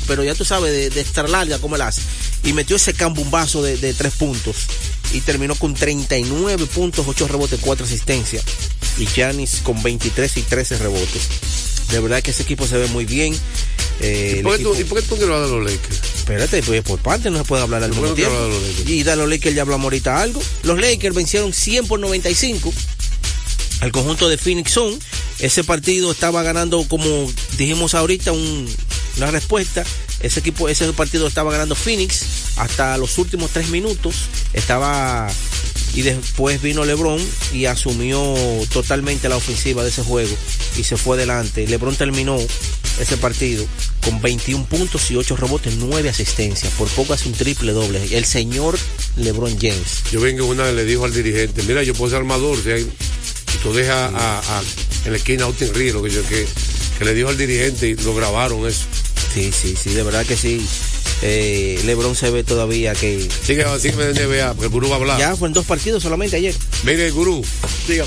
[0.07, 2.01] pero ya tú sabes, de, de extra larga, como él hace,
[2.43, 4.55] y metió ese cambumbazo de, de tres puntos,
[5.13, 8.43] y terminó con 39 puntos, 8 rebotes, 4 asistencias,
[8.97, 11.21] y Giannis con 23 y 13 rebotes.
[11.91, 13.35] De verdad que ese equipo se ve muy bien.
[13.99, 15.99] Eh, ¿Y por, qué tú, ¿Y por qué tú quieres hablar de los Lakers?
[16.15, 18.35] Espérate, pues por parte no se puede hablar al ¿Por qué mismo tiempo.
[18.79, 18.89] los?
[18.89, 20.41] Y de los Lakers ya hablamos ahorita algo.
[20.63, 22.73] Los Lakers vencieron 100 por 95
[23.81, 24.97] al conjunto de Phoenix Sun.
[25.39, 28.67] Ese partido estaba ganando, como dijimos ahorita, un-
[29.17, 29.84] una respuesta.
[30.21, 32.21] Ese equipo, ese partido estaba ganando Phoenix
[32.58, 34.15] hasta los últimos tres minutos.
[34.54, 35.30] Estaba
[35.95, 37.21] y después vino LeBron
[37.54, 38.34] y asumió
[38.71, 40.36] totalmente la ofensiva de ese juego
[40.78, 41.67] y se fue adelante.
[41.67, 42.38] LeBron terminó
[42.99, 43.63] ese partido
[44.04, 46.73] con 21 puntos y 8 rebotes, 9 asistencias.
[46.73, 48.02] Por poco hace un triple doble.
[48.17, 48.78] El señor
[49.17, 50.04] LeBron James.
[50.12, 53.71] Yo vengo una vez le dijo al dirigente, mira, yo puedo ser armador, si tú
[53.73, 54.12] dejas
[55.06, 56.47] en la esquina a Austin Ríos, que, yo- que,
[56.97, 58.86] que le dijo al dirigente y lo grabaron eso.
[59.33, 60.65] Sí, sí, sí, de verdad que sí.
[61.21, 63.27] Eh, LeBron se ve todavía que.
[63.45, 65.19] Sigue, sígueme de NBA, porque el gurú va a hablar.
[65.19, 66.53] Ya fue en dos partidos solamente ayer.
[66.83, 67.43] Mire, gurú,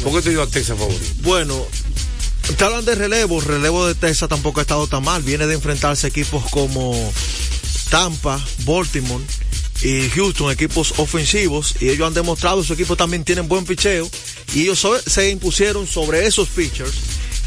[0.02, 1.04] ¿por qué te dio a Texas favorito?
[1.22, 1.66] Bueno,
[2.56, 3.40] te hablan de relevo.
[3.40, 5.22] Relevo de Texas tampoco ha estado tan mal.
[5.22, 6.92] Viene de enfrentarse equipos como
[7.90, 9.24] Tampa, Baltimore
[9.82, 11.74] y Houston, equipos ofensivos.
[11.80, 14.08] Y ellos han demostrado, su equipo también tienen buen picheo.
[14.54, 16.92] Y ellos so- se impusieron sobre esos pitchers.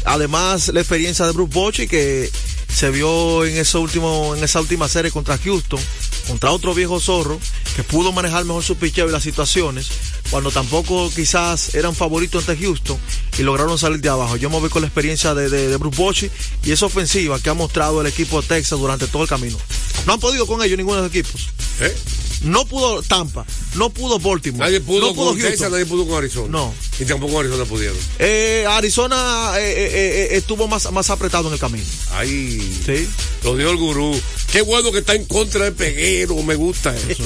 [0.04, 2.30] Además, la experiencia de Bruce Bochy que
[2.72, 5.80] se vio en ese último, en esa última serie contra Houston,
[6.28, 7.40] contra otro viejo zorro,
[7.74, 9.88] que pudo manejar mejor su picheo y las situaciones,
[10.30, 12.98] cuando tampoco quizás eran favoritos ante Houston
[13.38, 14.36] y lograron salir de abajo.
[14.36, 16.30] Yo me voy con la experiencia de, Bruce Bochy
[16.64, 19.58] y esa ofensiva que ha mostrado el equipo de Texas durante todo el camino.
[20.06, 21.48] No han podido con ellos ninguno de los equipos.
[21.80, 21.94] ¿Eh?
[22.42, 25.40] No pudo Tampa, no pudo Baltimore, Nadie pudo no pudo con.
[25.40, 26.48] Texas, nadie pudo con Arizona.
[26.48, 26.74] No.
[26.98, 27.96] Y tampoco Arizona pudieron.
[28.18, 31.84] Eh, Arizona eh, eh, eh, estuvo más, más apretado en el camino.
[32.12, 33.08] Ay, Sí.
[33.44, 34.20] lo dijo el gurú.
[34.50, 37.22] Qué bueno que está en contra del peguero, me gusta eso.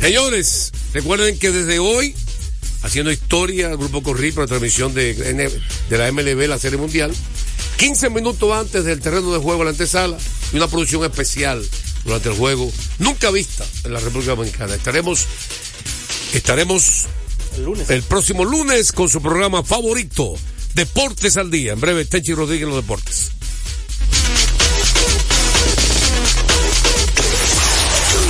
[0.00, 2.14] Señores, recuerden que desde hoy,
[2.82, 7.12] haciendo historia, el grupo Corri para la transmisión de, de la MLB, la Serie Mundial,
[7.78, 10.16] 15 minutos antes del terreno de juego, la antesala,
[10.52, 11.64] y una producción especial
[12.04, 14.74] durante el juego, nunca vista en la República Dominicana.
[14.74, 15.26] Estaremos,
[16.32, 17.04] estaremos
[17.56, 17.90] El lunes.
[17.90, 20.34] el próximo lunes con su programa favorito,
[20.74, 21.72] Deportes al Día.
[21.74, 23.30] En breve, Tenchi Rodríguez en los deportes.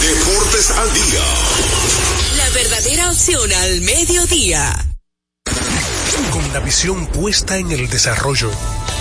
[0.01, 1.25] Deportes al Día.
[2.37, 4.87] La verdadera opción al mediodía.
[6.33, 8.51] Con la visión puesta en el desarrollo,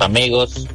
[0.00, 0.66] Amigos,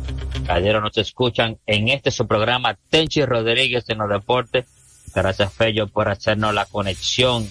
[0.48, 4.66] ayer nos escuchan en este su programa Tenchi Rodríguez en los deportes.
[5.14, 7.48] Gracias Fello por hacernos la conexión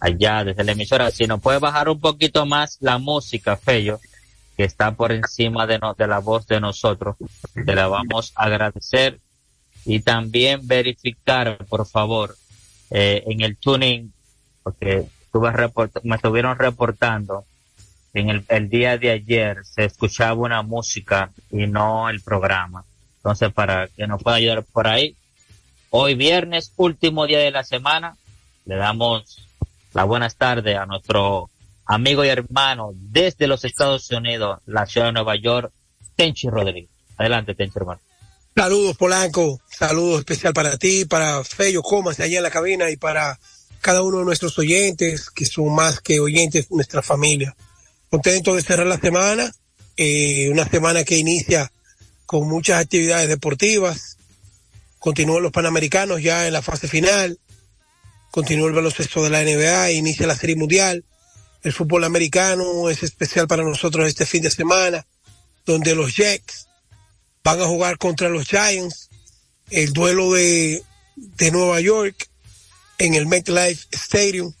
[0.00, 1.10] allá desde la emisora.
[1.10, 4.00] Si nos puede bajar un poquito más la música, Fello,
[4.56, 7.16] que está por encima de, de la voz de nosotros,
[7.54, 9.20] te la vamos a agradecer
[9.84, 12.36] y también verificar, por favor,
[12.90, 14.12] eh, en el tuning,
[14.62, 15.06] porque
[16.04, 17.44] me estuvieron reportando
[18.14, 22.84] en el, día de ayer se escuchaba una música y no el programa.
[23.16, 25.16] Entonces, para que nos pueda ayudar por ahí,
[25.90, 28.16] hoy viernes, último día de la semana,
[28.66, 29.44] le damos
[29.92, 31.50] las buenas tardes a nuestro
[31.86, 35.72] amigo y hermano desde los Estados Unidos, la ciudad de Nueva York,
[36.14, 36.90] Tenchi Rodríguez.
[37.16, 38.00] Adelante, Tenchi, hermano.
[38.54, 39.60] Saludos, Polanco.
[39.68, 43.40] Saludos especial para ti, para Fello Comas allá en la cabina y para
[43.80, 47.56] cada uno de nuestros oyentes, que son más que oyentes nuestra familia.
[48.14, 49.52] Contento de cerrar la semana,
[49.96, 51.72] eh, una semana que inicia
[52.26, 54.18] con muchas actividades deportivas.
[55.00, 57.40] Continúan los Panamericanos ya en la fase final.
[58.30, 61.04] Continúa el baloncesto de la NBA, inicia la Serie Mundial.
[61.64, 65.04] El fútbol americano es especial para nosotros este fin de semana,
[65.66, 66.68] donde los Jets
[67.42, 69.10] van a jugar contra los Giants.
[69.70, 70.84] El duelo de,
[71.16, 72.28] de Nueva York
[72.98, 74.52] en el MetLife Stadium.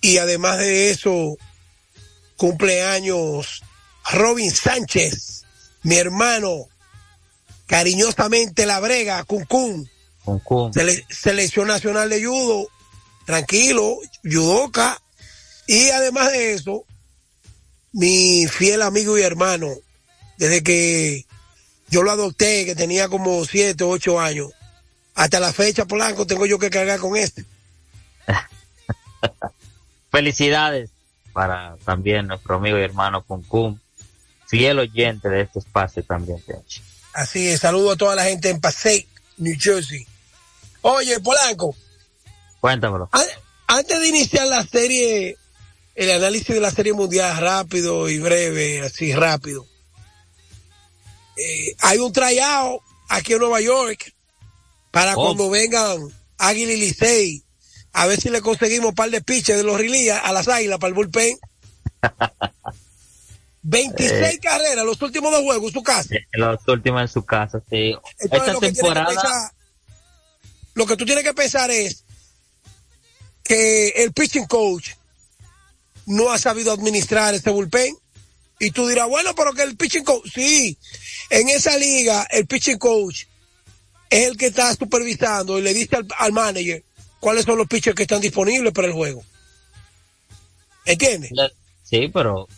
[0.00, 1.36] Y además de eso,
[2.40, 3.62] cumpleaños
[4.12, 5.44] Robin Sánchez,
[5.82, 6.68] mi hermano,
[7.66, 9.90] cariñosamente la brega, Cuncún.
[10.72, 12.66] Sele selección nacional de judo,
[13.26, 15.02] tranquilo, judoka.
[15.66, 16.86] Y además de eso,
[17.92, 19.68] mi fiel amigo y hermano,
[20.38, 21.26] desde que
[21.90, 24.50] yo lo adopté, que tenía como siete o ocho años,
[25.14, 27.44] hasta la fecha, Polanco, tengo yo que cargar con este.
[30.10, 30.90] Felicidades
[31.40, 33.80] para también nuestro amigo y hermano Kun
[34.46, 36.38] fiel oyente de este espacio también.
[37.14, 40.06] Así es, saludo a toda la gente en Passaic, New Jersey.
[40.82, 41.74] Oye, Polanco.
[42.60, 43.08] Cuéntamelo.
[43.66, 45.38] Antes de iniciar la serie,
[45.94, 49.66] el análisis de la serie mundial rápido y breve, así rápido.
[51.38, 54.12] Eh, hay un tryout aquí en Nueva York
[54.90, 55.24] para oh.
[55.24, 56.00] cuando vengan
[56.36, 57.44] Águila y Licey
[57.92, 60.78] a ver si le conseguimos un par de piches de los rilías a las águilas
[60.78, 61.38] para el bullpen.
[63.62, 66.14] 26 eh, carreras, los últimos dos juegos en su casa.
[66.32, 67.94] Los últimos en su casa, sí.
[68.18, 69.06] Esta lo temporada.
[69.06, 69.52] Que pensar,
[70.74, 72.04] lo que tú tienes que pensar es
[73.44, 74.92] que el pitching coach
[76.06, 77.96] no ha sabido administrar este bullpen.
[78.58, 80.76] Y tú dirás, bueno, pero que el pitching coach, sí,
[81.30, 83.24] en esa liga el pitching coach
[84.10, 86.84] es el que está supervisando y le dice al, al manager,
[87.20, 89.22] cuáles son los pitchers que están disponibles para el juego.
[90.84, 91.30] ¿Entiendes?
[91.84, 92.48] Sí, pero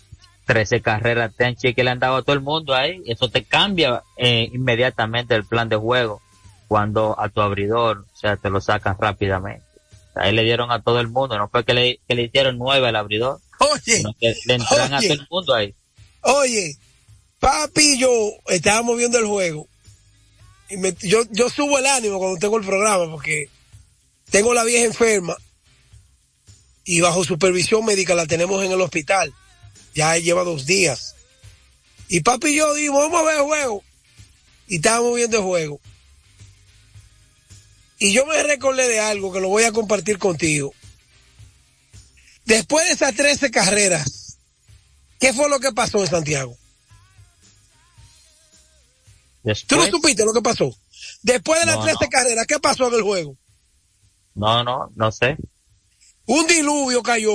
[0.46, 4.03] 13 carreras Tenchi que le han dado a todo el mundo ahí, eso te cambia
[4.16, 6.22] eh, inmediatamente el plan de juego
[6.68, 9.64] cuando a tu abridor, o sea, te lo sacan rápidamente.
[10.14, 12.88] Ahí le dieron a todo el mundo, no fue que le, que le hicieron nueve
[12.88, 15.75] al abridor, oye, que le entran a todo el mundo ahí.
[16.22, 16.77] Oye,
[17.38, 18.11] papi y yo
[18.46, 19.66] estábamos viendo el juego
[20.70, 23.48] y me, yo, yo subo el ánimo cuando tengo el programa porque
[24.33, 25.37] tengo la vieja enferma
[26.85, 29.33] y bajo supervisión médica la tenemos en el hospital.
[29.95, 31.14] Ya lleva dos días.
[32.09, 33.85] Y papi y yo dijimos, vamos a ver el juego.
[34.66, 35.81] Y estábamos viendo el juego.
[37.99, 40.75] Y yo me recordé de algo que lo voy a compartir contigo.
[42.47, 44.38] Después de esas 13 carreras,
[45.21, 46.57] ¿qué fue lo que pasó en Santiago?
[49.67, 50.75] ¿Tú no supiste lo que pasó?
[51.23, 53.37] Después de las 13 carreras, ¿qué pasó en el juego?
[54.35, 55.37] No, no, no sé.
[56.26, 57.33] Un diluvio cayó.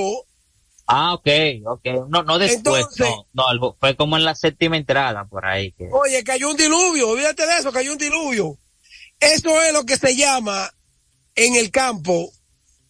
[0.87, 1.27] Ah, ok,
[1.65, 1.85] ok.
[2.07, 2.85] No, no después,
[3.33, 5.73] no, no, fue como en la séptima entrada por ahí.
[5.73, 5.89] Que...
[5.91, 8.57] Oye, cayó un diluvio, olvídate de eso, cayó un diluvio.
[9.19, 10.71] Eso es lo que se llama
[11.35, 12.31] en el campo,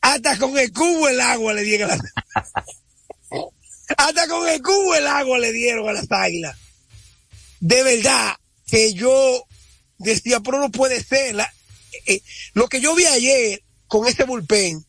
[0.01, 2.13] hasta con el cubo el agua le dieron a las...
[3.97, 6.55] hasta con el cubo el agua le dieron a las águilas.
[7.59, 8.35] De verdad
[8.67, 9.43] que yo
[9.97, 11.33] decía, pero no puede ser.
[11.33, 11.45] La...
[11.45, 12.21] Eh, eh,
[12.53, 14.85] lo que yo vi ayer con ese bullpen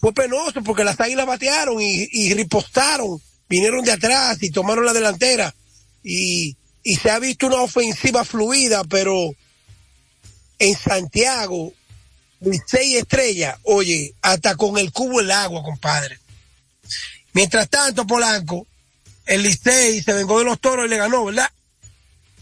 [0.00, 4.92] fue penoso porque las águilas batearon y, y ripostaron, vinieron de atrás y tomaron la
[4.92, 5.54] delantera
[6.02, 9.34] y, y se ha visto una ofensiva fluida, pero
[10.58, 11.72] en Santiago,
[12.66, 16.18] seis estrellas, oye, hasta con el cubo el agua, compadre.
[17.32, 18.66] Mientras tanto, Polanco,
[19.26, 21.50] el Licey se vengó de los toros y le ganó, ¿verdad?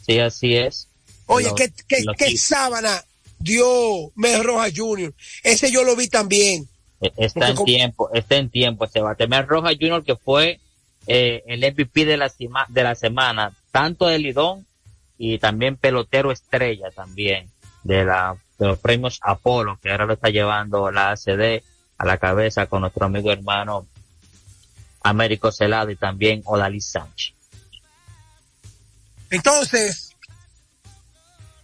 [0.07, 0.89] Sí, así es.
[1.27, 3.03] Oye, Lo- ¿qué, qué, sábana
[3.39, 5.13] dio Mes Roja Jr.?
[5.43, 6.69] Ese yo lo vi también.
[7.01, 9.27] Eh, Está en tiempo, está en tiempo ese bate.
[9.27, 10.03] Mer Roja Jr.
[10.05, 10.61] que fue
[11.07, 14.67] eh, el MVP de la, sema- de la semana, tanto de Lidón
[15.19, 17.51] y también pelotero estrella también
[17.83, 21.63] de, la, de los premios Apolo, que ahora lo está llevando la ACD
[21.99, 23.87] a la cabeza con nuestro amigo hermano
[25.03, 27.35] Américo Celado y también Odalis Sánchez.
[29.31, 30.04] Entonces,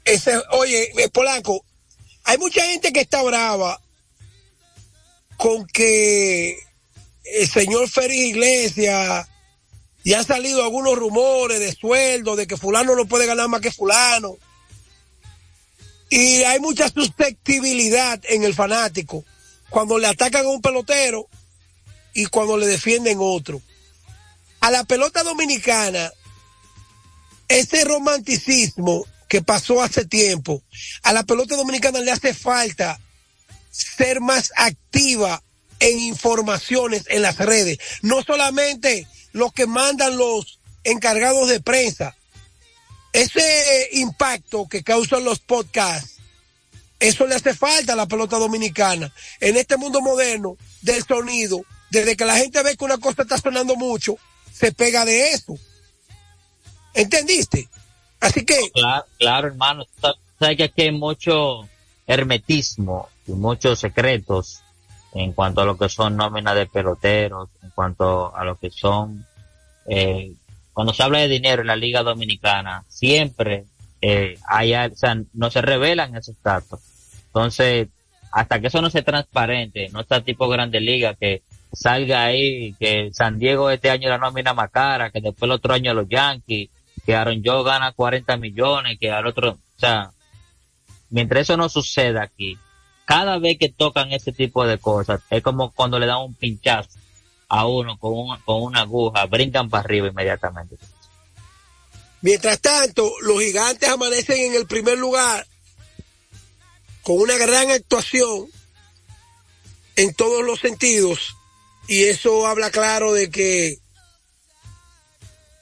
[0.04, 1.64] ese, oye, eh, Polanco,
[2.24, 3.80] hay mucha gente que está brava
[5.36, 6.58] con que
[7.24, 9.28] el señor Félix Iglesias
[10.02, 13.70] y han salido algunos rumores de sueldo, de que fulano no puede ganar más que
[13.70, 14.36] fulano.
[16.08, 19.24] Y hay mucha susceptibilidad en el fanático
[19.68, 21.28] cuando le atacan a un pelotero
[22.14, 23.62] y cuando le defienden otro.
[24.60, 26.10] A la pelota dominicana,
[27.48, 30.60] ese romanticismo que pasó hace tiempo,
[31.04, 33.00] a la pelota dominicana le hace falta
[33.70, 35.40] ser más activa
[35.78, 37.78] en informaciones en las redes.
[38.02, 42.16] No solamente los que mandan los encargados de prensa.
[43.12, 46.16] Ese impacto que causan los podcasts,
[46.98, 49.14] eso le hace falta a la pelota dominicana.
[49.38, 53.38] En este mundo moderno del sonido, desde que la gente ve que una cosa está
[53.38, 54.16] sonando mucho,
[54.52, 55.56] se pega de eso.
[56.94, 57.68] ¿Entendiste?
[58.20, 58.54] Así que...
[59.18, 59.84] Claro, hermano.
[60.00, 61.68] Sa- Sabes que aquí hay mucho
[62.06, 64.60] hermetismo y muchos secretos
[65.12, 69.26] en cuanto a lo que son nóminas de peloteros, en cuanto a lo que son,
[69.86, 70.32] eh,
[70.72, 73.64] cuando se habla de dinero en la Liga Dominicana, siempre
[74.00, 76.80] eh, hay, o sea, no se revelan esos datos.
[77.26, 77.88] Entonces,
[78.32, 81.42] hasta que eso no sea transparente, no está tipo Grande Liga que
[81.72, 85.74] salga ahí, que San Diego este año la nómina más cara, que después el otro
[85.74, 86.70] año los Yankees,
[87.04, 90.12] que Aaron Joe gana 40 millones, que al otro, o sea,
[91.10, 92.58] mientras eso no suceda aquí,
[93.04, 96.98] cada vez que tocan ese tipo de cosas, es como cuando le dan un pinchazo
[97.48, 100.76] a uno con, un- con una aguja, brincan para arriba inmediatamente.
[102.22, 105.46] Mientras tanto, los gigantes amanecen en el primer lugar
[107.02, 108.46] con una gran actuación
[109.96, 111.34] en todos los sentidos
[111.88, 113.78] y eso habla claro de que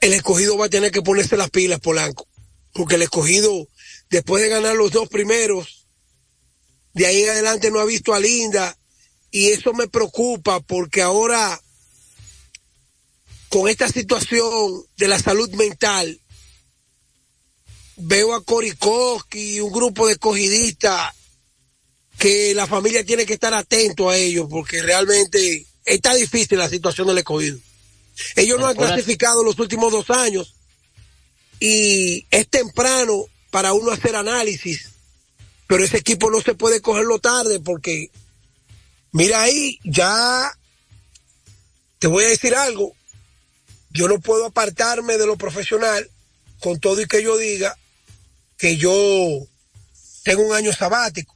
[0.01, 2.27] el escogido va a tener que ponerse las pilas, Polanco,
[2.73, 3.67] porque el escogido,
[4.09, 5.87] después de ganar los dos primeros,
[6.93, 8.77] de ahí en adelante no ha visto a Linda
[9.31, 11.59] y eso me preocupa porque ahora
[13.49, 16.21] con esta situación de la salud mental,
[17.97, 21.13] veo a Korikoski y un grupo de escogidistas
[22.17, 27.07] que la familia tiene que estar atento a ellos porque realmente está difícil la situación
[27.07, 27.59] del escogido.
[28.35, 30.55] Ellos no han clasificado los últimos dos años
[31.59, 34.89] y es temprano para uno hacer análisis,
[35.67, 38.11] pero ese equipo no se puede cogerlo tarde porque,
[39.11, 40.51] mira ahí, ya
[41.99, 42.93] te voy a decir algo,
[43.91, 46.09] yo no puedo apartarme de lo profesional
[46.59, 47.77] con todo y que yo diga
[48.57, 49.47] que yo
[50.23, 51.35] tengo un año sabático.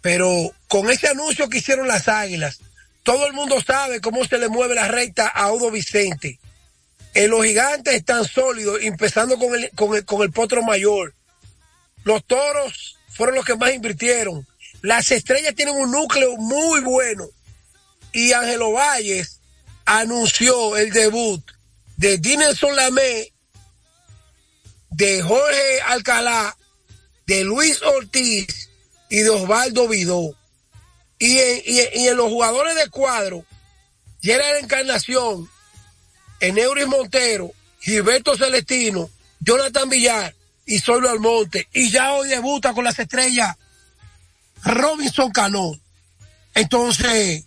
[0.00, 2.60] Pero con ese anuncio que hicieron las águilas,
[3.06, 6.40] todo el mundo sabe cómo se le mueve la recta a Udo Vicente.
[7.14, 11.14] Eh, los gigantes están sólidos, empezando con el, con el, con el potro mayor.
[12.02, 14.44] Los toros fueron los que más invirtieron.
[14.82, 17.28] Las estrellas tienen un núcleo muy bueno.
[18.12, 19.38] Y Ángelo Valles
[19.84, 21.48] anunció el debut
[21.96, 23.32] de Dinelson Lamé,
[24.90, 26.56] de Jorge Alcalá,
[27.24, 28.68] de Luis Ortiz
[29.08, 30.36] y de Osvaldo Vidó.
[31.18, 31.62] Y en,
[31.94, 33.44] y los jugadores de cuadro,
[34.20, 35.48] Gerard Encarnación,
[36.40, 39.08] Eneuris Montero, Gilberto Celestino,
[39.40, 40.34] Jonathan Villar
[40.66, 41.68] y Solo Almonte.
[41.72, 43.56] Y ya hoy debuta con las estrellas
[44.64, 45.78] Robinson Cano.
[46.54, 47.44] Entonces,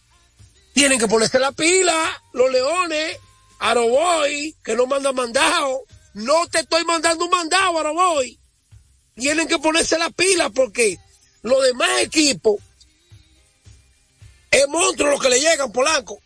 [0.74, 3.17] tienen que ponerse la pila, los leones,
[3.59, 5.82] Aroboy, que no manda mandado.
[6.13, 8.39] No te estoy mandando un mandado, Aroboy.
[9.15, 10.97] Tienen que ponerse la pila porque
[11.41, 12.55] los demás equipos
[14.52, 16.20] es monstruo lo que le llegan, Polanco.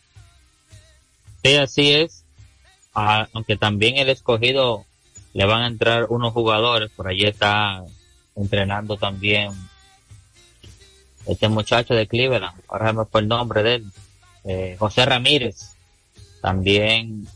[1.44, 2.24] Sí, así es.
[2.96, 4.86] Ah, aunque también el escogido
[5.34, 7.84] le van a entrar unos jugadores, por allí está
[8.36, 9.52] entrenando también
[11.26, 13.86] este muchacho de Cleveland, ahora se me fue el nombre de él,
[14.44, 15.72] eh, José Ramírez,
[16.42, 17.28] también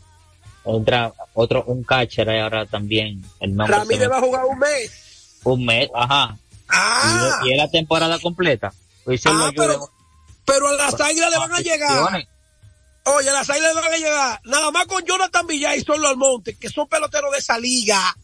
[0.62, 3.76] otra, otro, un catcher ahora también, el nombre.
[3.78, 5.38] Ramírez va a jugar un mes.
[5.44, 6.36] Un mes, ajá.
[6.68, 8.72] Ah, Y, y es la temporada completa.
[9.04, 9.88] Pues Ah, pero,
[10.48, 12.26] pero a las águilas le van a llegar.
[13.04, 14.40] Oye, a las águilas le van a llegar.
[14.44, 18.16] Nada más con Jonathan Villar y Solo Almonte, que son peloteros de esa liga.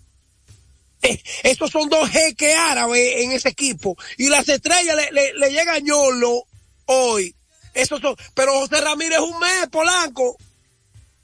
[1.03, 3.95] Eh, esos son dos jeques árabes en ese equipo.
[4.16, 6.45] Y las estrellas le, le, le llega Ñolo
[6.87, 7.37] hoy.
[7.75, 10.39] Esos son, pero José Ramírez un mes, Polanco.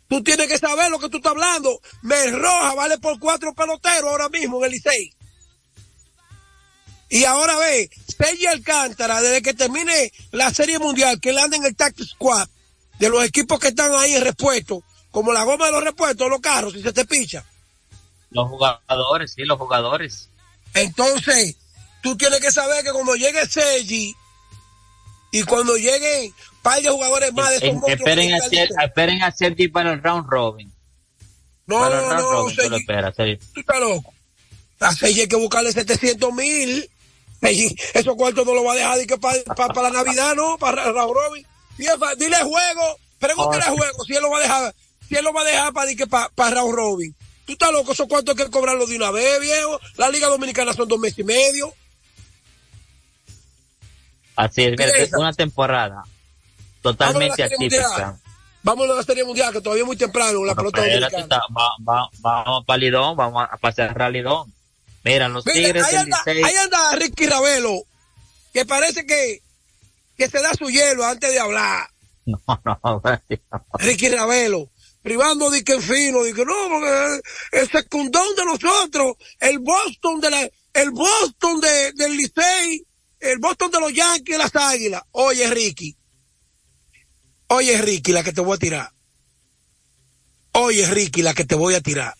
[0.06, 1.80] Tú tienes que saber lo que tú estás hablando.
[2.02, 5.14] Mes Roja vale por cuatro peloteros ahora mismo en el Licey.
[7.10, 11.64] Y ahora ve, Sergi Alcántara, desde que termine la Serie Mundial, que él anda en
[11.64, 12.48] el Tax Squad,
[13.00, 16.40] de los equipos que están ahí en repuesto, como la goma de los repuestos, los
[16.40, 17.44] carros, si se te picha.
[18.30, 20.28] Los jugadores, sí, los jugadores.
[20.72, 21.56] Entonces,
[22.02, 24.14] tú tienes que saber que cuando llegue Sergi
[25.32, 26.32] y cuando lleguen
[26.62, 30.00] par de jugadores más de esos En- esperen, a Ser- esperen a Sergi para el
[30.02, 30.72] round robin.
[31.66, 33.36] No, para el no, round no, robin, tú lo Sergi, esperas, Sergi.
[33.52, 34.14] tú estás loco.
[34.78, 36.88] A Sergi hay que buscarle 700 mil.
[37.42, 40.58] Esos cuartos no lo va a dejar de que para la Navidad, ¿no?
[40.58, 41.46] Para Raúl Robin.
[42.18, 44.74] Dile juego, pregúntale Oh, a juego si él lo va a dejar,
[45.08, 47.14] si él lo va a dejar para para Raúl Robin.
[47.46, 49.80] Tú estás loco, esos cuartos hay que cobrarlo de una vez, viejo.
[49.96, 51.72] La Liga Dominicana son dos meses y medio.
[54.36, 56.02] Así es, mira, ¿Qué es una temporada
[56.82, 58.18] totalmente atípica.
[58.62, 61.22] Vámonos a la Serie Mundial, que todavía es muy temprano, la pelota dominicana.
[61.22, 64.52] está- va- va- vamos para Lidón, vamos a pasar a Lidón.
[65.04, 67.82] Mira, los Mira, Tigres ahí, anda, ahí anda Ricky Ravelo,
[68.52, 69.40] que parece que,
[70.16, 71.88] que se da su hielo antes de hablar.
[72.26, 73.02] No, no,
[73.78, 74.70] Ricky Ravelo,
[75.02, 77.20] privando de que en fino, de que no, porque
[77.52, 82.86] el secundón de nosotros, el Boston de la, el Boston de, del Licey,
[83.20, 85.02] el Boston de los Yankees, las Águilas.
[85.12, 85.96] Oye, Ricky.
[87.48, 88.92] Oye, Ricky, la que te voy a tirar.
[90.52, 92.14] Oye, Ricky, la que te voy a tirar.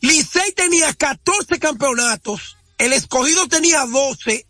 [0.00, 4.46] Licey tenía 14 campeonatos, el escogido tenía 12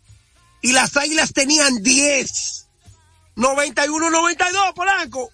[0.61, 2.69] y las águilas tenían 10.
[3.35, 5.29] 91-92, Polanco.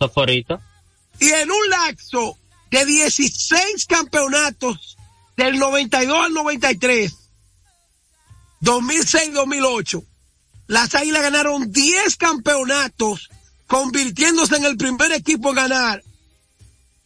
[0.00, 0.60] Soforito.
[1.20, 2.36] Y en un lapso
[2.70, 4.96] de 16 campeonatos
[5.36, 7.12] del 92 al 93,
[8.62, 10.04] 2006-2008,
[10.66, 13.30] las Águilas ganaron 10 campeonatos,
[13.66, 16.02] convirtiéndose en el primer equipo en ganar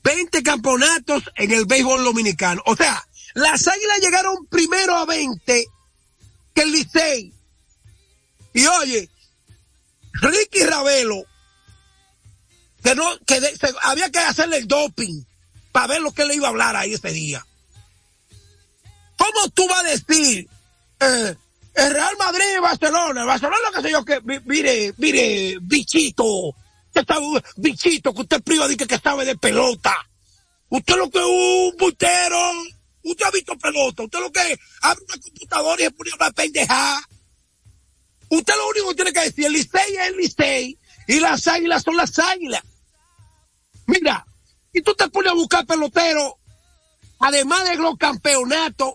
[0.03, 2.62] 20 campeonatos en el béisbol dominicano.
[2.67, 3.03] O sea,
[3.35, 5.67] las Águilas llegaron primero a 20
[6.55, 7.33] que el Licey.
[8.53, 9.09] Y oye,
[10.12, 11.25] Ricky Ravelo,
[12.83, 15.23] que no, que de- se- había que hacerle el doping
[15.75, 17.45] para ver lo que le iba a hablar ahí ese día.
[19.16, 20.49] ¿Cómo tú vas a decir,
[21.01, 21.35] eh,
[21.75, 26.25] el Real Madrid y Barcelona, el Barcelona qué sé yo que, mi- mire, mire, bichito,
[26.25, 27.16] usted está,
[27.57, 29.97] bichito, que usted priva de que, que sabe de pelota.
[30.68, 32.53] Usted lo que es un butero,
[33.03, 36.31] usted ha visto pelota, usted lo que es, abre una computadora y se pone una
[36.31, 37.01] pendejada.
[38.29, 41.83] Usted lo único que tiene que decir, el Licey es el Licey y las águilas
[41.83, 42.62] son las águilas.
[43.87, 44.25] Mira,
[44.75, 46.37] y tú te pones a buscar pelotero,
[47.20, 48.95] además de los campeonatos,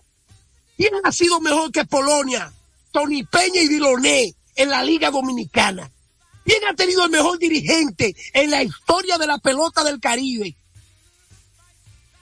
[0.78, 2.52] ¿quién ha sido mejor que Polonia?
[2.92, 5.90] Tony Peña y Diloné en la Liga Dominicana.
[6.44, 10.56] ¿Quién ha tenido el mejor dirigente en la historia de la pelota del Caribe?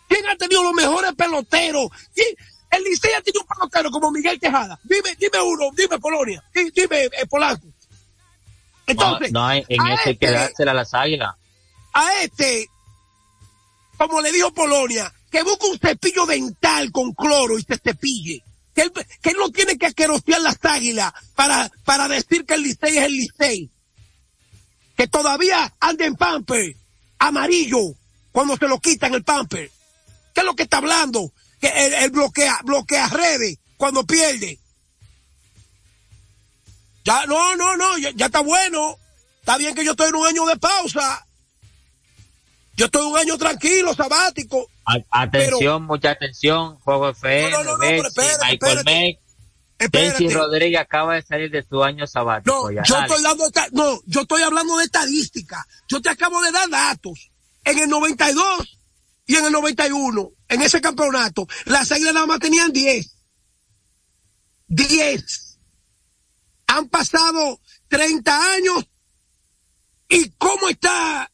[0.08, 1.90] ¿Quién ha tenido los mejores peloteros?
[2.14, 2.28] ¿Quién?
[2.70, 4.78] El Licey ha tenido un pelotero como Miguel Tejada.
[4.84, 7.66] Dime, dime uno, dime Polonia, di- dime eh, Polanco.
[8.86, 11.36] Entonces, no, no hay, en que este- dársela a las águilas.
[11.94, 12.68] a este,
[13.98, 18.44] como le dijo Polonia, que busque un cepillo dental con cloro y se cepille.
[18.74, 22.64] Que él, que él no tiene que aquerosear las águilas para, para decir que el
[22.64, 23.72] Licey es el Licey.
[24.96, 26.76] Que todavía anda en pamper
[27.20, 27.96] amarillo
[28.32, 29.72] cuando se lo quitan el pamper.
[30.34, 31.34] ¿Qué es lo que está hablando?
[31.60, 34.60] Que él, él bloquea, bloquea redes cuando pierde.
[37.04, 38.98] Ya, no, no, no, ya, ya está bueno.
[39.40, 41.27] Está bien que yo estoy en un año de pausa.
[42.78, 44.70] Yo estoy un año tranquilo, sabático.
[44.86, 46.78] A- atención, mucha atención.
[46.80, 48.78] Juego FM, No, no, no, pero espérate, Michael.
[49.80, 50.18] Espérate.
[50.18, 52.56] Tenchi Rodríguez acaba de salir de su año sabático.
[52.66, 52.84] No, ya.
[52.84, 53.08] yo Dale.
[53.08, 55.66] estoy dando no, yo estoy hablando de estadística.
[55.88, 57.32] Yo te acabo de dar datos.
[57.64, 58.80] En el 92
[59.26, 63.12] y en el 91, en ese campeonato, las águilas nada más tenían 10.
[64.68, 65.60] 10.
[66.68, 68.86] Han pasado 30 años.
[70.10, 71.30] ¿Y cómo está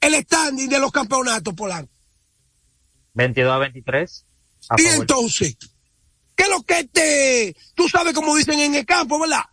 [0.00, 1.92] el standing de los campeonatos, Polanco?
[3.14, 4.24] 22 a 23.
[4.70, 5.00] A Y favor.
[5.00, 5.56] entonces,
[6.36, 9.44] ¿qué es lo que te, tú sabes como dicen en el campo, verdad?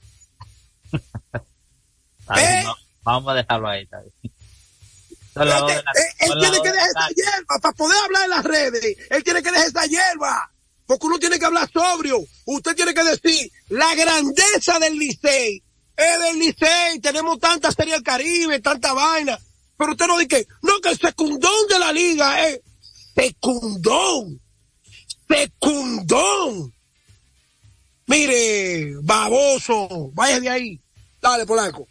[2.37, 2.61] ¿Eh?
[2.63, 3.87] no, vamos a dejarlo ahí.
[3.91, 4.01] la-
[5.67, 5.83] Él,
[6.19, 8.97] él tiene que de dejar esa hierba para poder hablar en las redes.
[9.09, 10.51] Él tiene que dejar esa hierba.
[10.87, 12.19] Porque uno tiene que hablar sobrio.
[12.45, 15.63] Usted tiene que decir la grandeza del Licey.
[15.97, 16.99] Es del Licey.
[16.99, 19.37] Tenemos tanta serie del Caribe, tanta vaina.
[19.78, 22.61] Pero usted no dice no, que el secundón de la liga es
[23.15, 24.39] secundón.
[25.28, 26.73] Secundón.
[28.07, 30.82] Mire, baboso, vaya de ahí.
[31.21, 31.88] Dale, Polanco.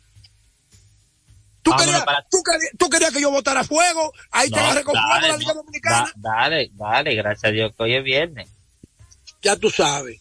[1.62, 4.12] ¿Tú Vámonos querías, para- tú, querías, tú querías que yo votara fuego.
[4.30, 6.12] Ahí te No, con fuego dale, la Liga Dominicana.
[6.16, 8.48] da- dale, dale, gracias a Dios que hoy es viernes.
[9.42, 10.20] Ya tú sabes.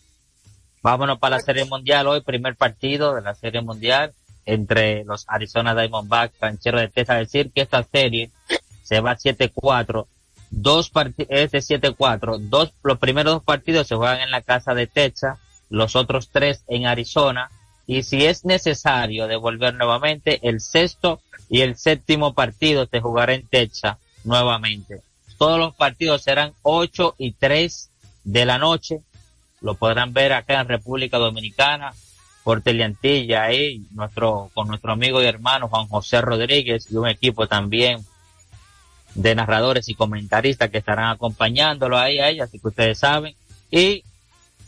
[0.82, 4.14] Vámonos para la Serie Mundial hoy, primer partido de la Serie Mundial
[4.46, 7.20] entre los Arizona Diamondbacks, Rancheros de Texas.
[7.20, 8.32] Decir que esta serie
[8.84, 10.06] se va 7-4,
[10.52, 14.88] dos partidos, de 7-4, dos, los primeros dos partidos se juegan en la casa de
[14.88, 15.40] Texas,
[15.70, 17.50] los otros tres en Arizona,
[17.88, 23.48] y si es necesario devolver nuevamente, el sexto y el séptimo partido se jugará en
[23.48, 25.02] Texas nuevamente.
[25.38, 27.90] Todos los partidos serán 8 y 3
[28.24, 29.02] de la noche,
[29.60, 31.94] lo podrán ver acá en República Dominicana
[32.44, 37.48] por Teleantilla ahí nuestro con nuestro amigo y hermano Juan José Rodríguez y un equipo
[37.48, 38.06] también
[39.16, 43.36] de narradores y comentaristas que estarán acompañándolo ahí a ella, así que ustedes saben
[43.72, 44.04] y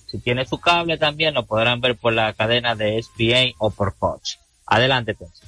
[0.08, 3.94] si tiene su cable también lo podrán ver por la cadena de ESPN o por
[3.96, 4.40] Fox.
[4.66, 5.42] Adelante, Tenchi.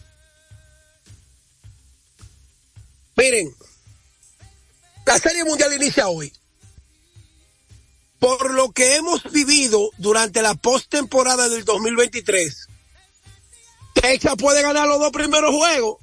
[3.15, 3.49] Miren,
[5.05, 6.32] la Serie Mundial inicia hoy.
[8.20, 12.68] Por lo que hemos vivido durante la postemporada del 2023,
[13.93, 15.97] Texas puede ganar los dos primeros juegos.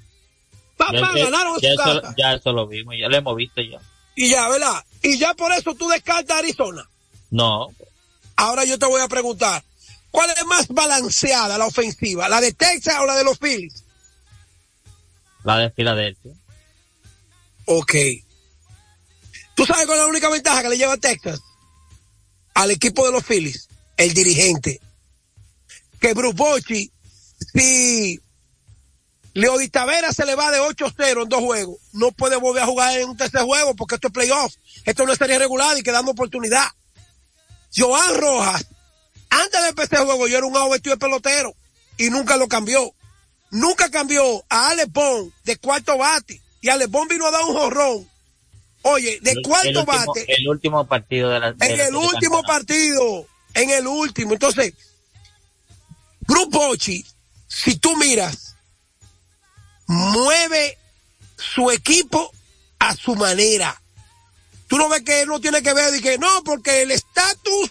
[0.76, 2.14] Papá, Ya- ganaron ya, su eso, casa.
[2.16, 3.80] ya eso lo vimos, ya lo hemos visto ya.
[4.16, 4.84] Y ya, ¿verdad?
[5.02, 6.88] Y ya por eso tú descartas a Arizona.
[7.30, 7.68] No,
[8.36, 9.62] Ahora yo te voy a preguntar,
[10.10, 12.28] ¿cuál es más balanceada la ofensiva?
[12.28, 13.84] ¿La de Texas o la de los Phillies?
[15.44, 16.32] la de Filadelfia.
[17.66, 17.94] Ok.
[19.54, 21.40] ¿Tú sabes cuál es la única ventaja que le lleva a Texas?
[22.54, 24.80] Al equipo de los Phillies, el dirigente.
[26.00, 26.92] Que Bruce Bochy,
[27.52, 28.20] si
[29.34, 32.96] Leody Tavera se le va de 8-0 en dos juegos, no puede volver a jugar
[32.98, 34.54] en un tercer juego porque esto es playoff.
[34.84, 36.66] Esto no es serie regular y quedando oportunidad.
[37.76, 38.64] Joan Rojas,
[39.30, 41.54] antes de empezar el juego, yo era un agua vestido de pelotero
[41.96, 42.94] y nunca lo cambió.
[43.50, 47.54] Nunca cambió a Alex Bond de cuarto bate y Alex Bond vino a dar un
[47.54, 48.08] jorrón.
[48.86, 52.42] Oye, de El- último, bate El último partido de la de en la el último
[52.42, 54.34] partido, en el último.
[54.34, 54.74] Entonces,
[56.26, 57.04] Grupo Ochi,
[57.48, 58.56] si tú miras,
[59.86, 60.78] mueve
[61.38, 62.30] su equipo
[62.78, 63.80] a su manera.
[64.66, 67.70] Tú no ves que él no tiene que ver y que no, porque el estatus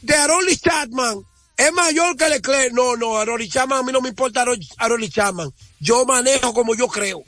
[0.00, 1.22] de Aroli Chapman
[1.58, 2.72] es mayor que Leclerc.
[2.72, 4.46] No, no, Aroli Chapman, a mí no me importa
[4.78, 5.52] Aroli Chapman.
[5.80, 7.22] Yo manejo como yo creo.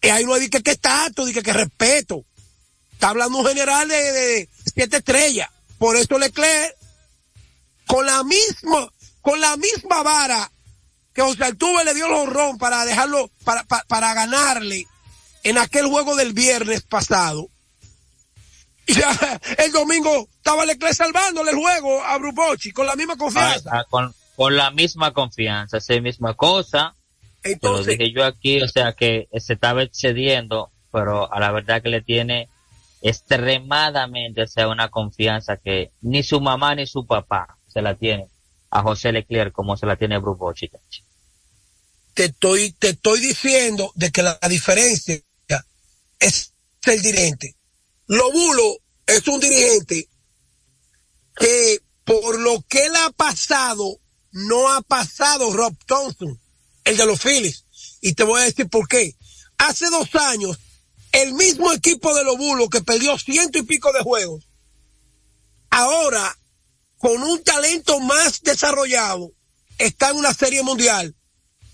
[0.00, 2.24] Y ahí no hay que, que estatus, dice que respeto.
[2.92, 5.48] Está hablando un general de, de siete estrellas.
[5.78, 6.74] Por eso Leclerc,
[7.86, 8.88] con la misma,
[9.22, 10.50] con la misma vara
[11.14, 14.86] que José Altuve le dio el honrón para dejarlo, para, para, para ganarle
[15.42, 17.48] en aquel juego del viernes pasado.
[18.86, 23.70] Y ya el domingo estaba Leclerc salvándole el juego a Brubochi con la misma confianza.
[23.72, 26.94] Ah, ah, con, con la misma confianza, esa misma cosa.
[27.42, 31.52] Te lo Entonces, dije yo aquí, o sea que se estaba excediendo, pero a la
[31.52, 32.48] verdad que le tiene
[33.02, 38.28] extremadamente, o sea, una confianza que ni su mamá ni su papá se la tiene
[38.70, 40.70] a José Leclerc como se la tiene Bruce Bochy.
[42.14, 45.22] te estoy, te estoy diciendo de que la, la diferencia
[46.18, 46.52] es
[46.84, 47.54] el dirigente.
[48.06, 50.08] Lobulo es un dirigente
[51.36, 54.00] que por lo que él ha pasado,
[54.32, 56.40] no ha pasado Rob Thompson,
[56.88, 57.64] el de los Phillies.
[58.00, 59.14] Y te voy a decir por qué.
[59.58, 60.58] Hace dos años,
[61.12, 64.48] el mismo equipo de Lobulo que perdió ciento y pico de juegos,
[65.70, 66.36] ahora,
[66.96, 69.32] con un talento más desarrollado,
[69.76, 71.14] está en una serie mundial.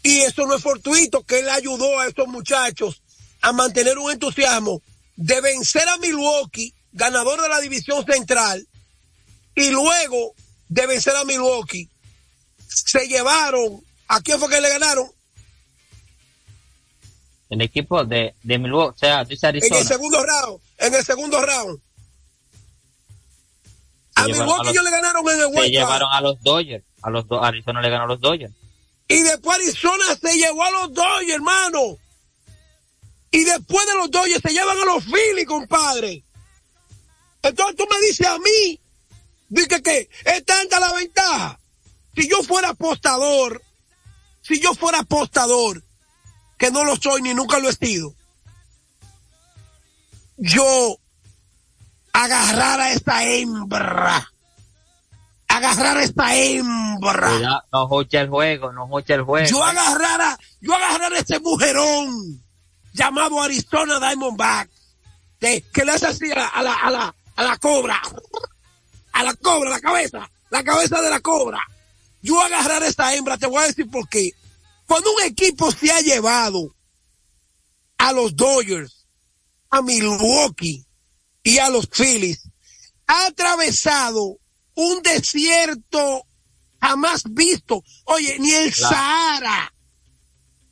[0.03, 3.03] Y eso no es fortuito, que él ayudó a estos muchachos
[3.41, 4.83] a mantener un entusiasmo
[5.17, 8.67] de vencer a Milwaukee, ganador de la división central,
[9.55, 10.35] y luego
[10.69, 11.89] de vencer a Milwaukee,
[12.67, 15.11] se llevaron, ¿a quién fue que le ganaron?
[17.51, 19.59] El equipo de, de Milwaukee, o sea, Arizona.
[19.63, 21.81] En el segundo round, en el segundo round.
[24.17, 26.85] A Milwaukee ellos le ganaron en el Se llevaron a los Dodgers.
[27.03, 28.53] A los do- Arizona le ganó a los Dodgers.
[29.09, 31.99] Y después Arizona se llevó a los Dodgers, hermano.
[33.31, 36.23] Y después de los Dodgers se llevan a los Phillies, compadre.
[37.43, 38.81] Entonces tú me dices a mí,
[39.49, 41.59] dice que es tanta la ventaja.
[42.17, 43.61] Si yo fuera apostador,
[44.45, 45.83] si yo fuera apostador,
[46.59, 48.15] que no lo soy ni nunca lo he sido,
[50.37, 50.99] yo
[52.13, 54.31] agarrar a esta hembra,
[55.49, 57.31] agarrar a esta hembra.
[57.31, 59.49] Cuidado, no jocha el juego, no jocha el juego.
[59.49, 62.45] Yo agarrara, yo agarrara ese mujerón
[62.93, 64.71] llamado Arizona Diamondback,
[65.41, 68.01] de, que le hace así a la, a la, a la, a la cobra,
[69.13, 71.61] a la cobra, la cabeza, la cabeza de la cobra.
[72.25, 74.33] Yo agarrar a esta hembra, te voy a decir por qué.
[74.87, 76.75] Cuando un equipo se ha llevado
[77.99, 79.07] a los Dodgers,
[79.69, 80.87] a Milwaukee
[81.43, 82.49] y a los Phillies,
[83.07, 84.39] ha atravesado
[84.75, 86.27] un desierto
[86.81, 87.85] jamás visto.
[88.05, 88.95] Oye, ni el Claro.
[88.95, 89.75] Sahara.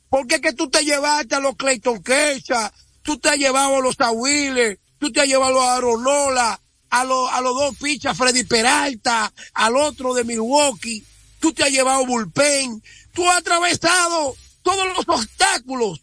[0.09, 2.71] ¿Por qué que tú te llevaste a los Clayton Kershaw?
[3.03, 7.31] Tú te has llevado a los Wheeler, tú te has llevado a Aronola, a los,
[7.31, 11.05] a los dos pichas, Freddy Peralta, al otro de Milwaukee,
[11.43, 12.81] tú te has llevado Bullpen,
[13.13, 15.99] tú has atravesado todos los obstáculos.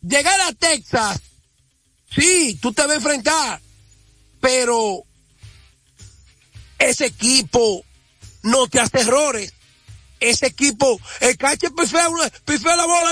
[0.00, 1.20] Llegar a Texas,
[2.10, 3.60] sí, tú te vas a enfrentar,
[4.40, 5.02] pero
[6.78, 7.84] ese equipo
[8.44, 9.52] no te hace errores.
[10.20, 12.08] Ese equipo, el cache pifea,
[12.46, 13.10] pifea la bola,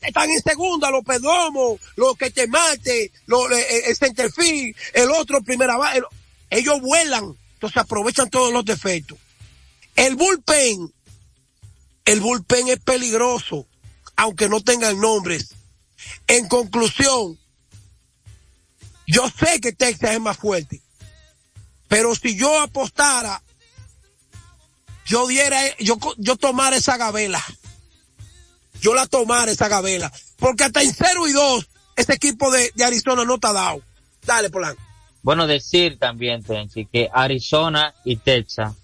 [0.00, 5.42] están en segunda, los pedomos, los que te mate, los, eh, el centerfield, el otro
[5.42, 6.04] primera base, el-
[6.50, 9.18] ellos vuelan, entonces aprovechan todos los defectos.
[9.96, 10.94] El bullpen,
[12.08, 13.66] el bullpen es peligroso,
[14.16, 15.54] aunque no tengan nombres.
[16.26, 17.38] En conclusión,
[19.06, 20.80] yo sé que Texas es más fuerte,
[21.86, 23.42] pero si yo apostara,
[25.04, 27.44] yo diera, yo, yo tomara esa gavela.
[28.80, 30.10] Yo la tomara esa gavela.
[30.38, 33.82] Porque hasta en 0 y 2, ese equipo de, Arizona no está dado.
[34.24, 34.80] Dale, Polanco.
[35.22, 38.74] Bueno, decir también, Tenchi, que Arizona y Texas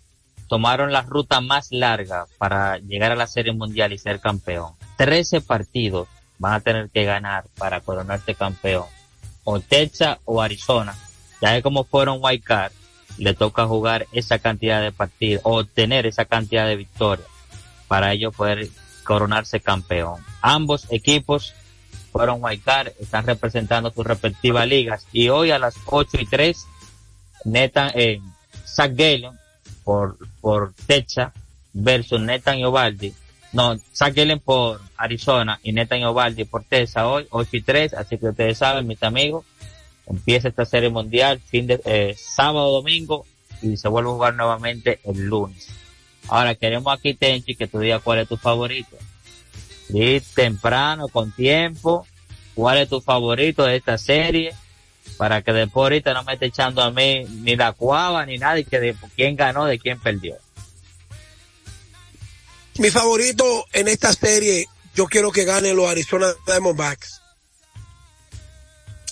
[0.55, 4.74] tomaron la ruta más larga para llegar a la Serie Mundial y ser campeón.
[4.96, 6.07] Trece partidos
[6.38, 8.84] van a tener que ganar para coronarse campeón.
[9.42, 10.94] O Texas o Arizona.
[11.40, 12.72] Ya que como fueron White Card,
[13.18, 17.26] le toca jugar esa cantidad de partidos, o obtener esa cantidad de victorias
[17.88, 18.68] para ellos poder
[19.02, 20.24] coronarse campeón.
[20.40, 21.52] Ambos equipos
[22.12, 26.64] fueron White Card, están representando sus respectivas ligas y hoy a las 8 y 3
[27.44, 28.20] Netan, eh,
[28.64, 29.36] Zach Gallen
[29.85, 31.32] por, por Texas
[31.72, 33.12] versus Netan Ovaldi.
[33.53, 37.95] No, Zach Gallen por Arizona y Netan Ovaldi por Texas hoy, 8 y 3.
[37.95, 39.45] Así que ustedes saben, mis amigos,
[40.07, 43.24] empieza esta serie mundial fin de eh, sábado, domingo
[43.62, 45.68] y se vuelve a jugar nuevamente el lunes.
[46.28, 48.97] Ahora queremos aquí, Tenchi, que tú digas cuál es tu favorito.
[49.89, 52.07] Di temprano, con tiempo,
[52.55, 54.55] cuál es tu favorito de esta serie,
[55.16, 58.58] para que después ahorita no me esté echando a mí ni la cuava ni nada
[58.58, 60.36] y que de quién ganó, de quién perdió.
[62.78, 67.20] Mi favorito en esta serie, yo quiero que ganen los Arizona Diamondbacks.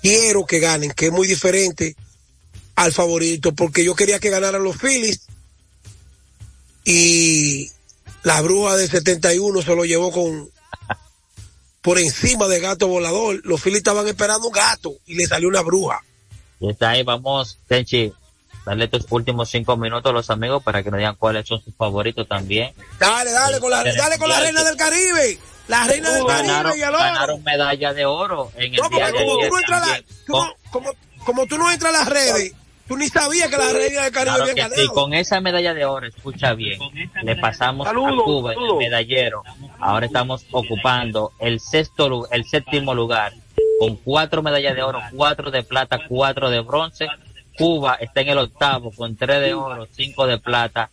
[0.00, 1.94] Quiero que ganen, que es muy diferente
[2.74, 5.26] al favorito, porque yo quería que ganaran los Phillies
[6.84, 7.70] y
[8.24, 10.50] la bruja del 71 se lo llevó con
[11.82, 13.40] por encima de gato volador.
[13.44, 16.00] Los Phillies estaban esperando un gato y le salió una bruja.
[16.60, 18.12] Y está ahí, vamos, Tenchi,
[18.64, 21.74] darle tus últimos cinco minutos a los amigos para que nos digan cuáles son sus
[21.74, 22.72] favoritos también.
[22.98, 25.38] Dale, dale con la, dale con la reina del Caribe.
[25.68, 26.98] La reina del Ganaron, Caribe y el oro.
[26.98, 29.88] ganaron medalla de oro en el No, día porque de como tú ayer no entras
[29.88, 30.92] la- tú no- como,
[31.24, 32.52] como tú no entras a las redes,
[32.92, 34.82] tú ni sabías que la reina de Caribe Claro había que ganado.
[34.82, 36.78] sí, con esa medalla de oro, escucha bien,
[37.22, 39.42] le pasamos a Cuba en el medallero.
[39.80, 43.32] Ahora estamos ocupando el sexto, el séptimo lugar,
[43.80, 47.06] con cuatro medallas de oro, cuatro de plata, cuatro de bronce.
[47.56, 50.90] Cuba está en el octavo con tres de oro, cinco de plata,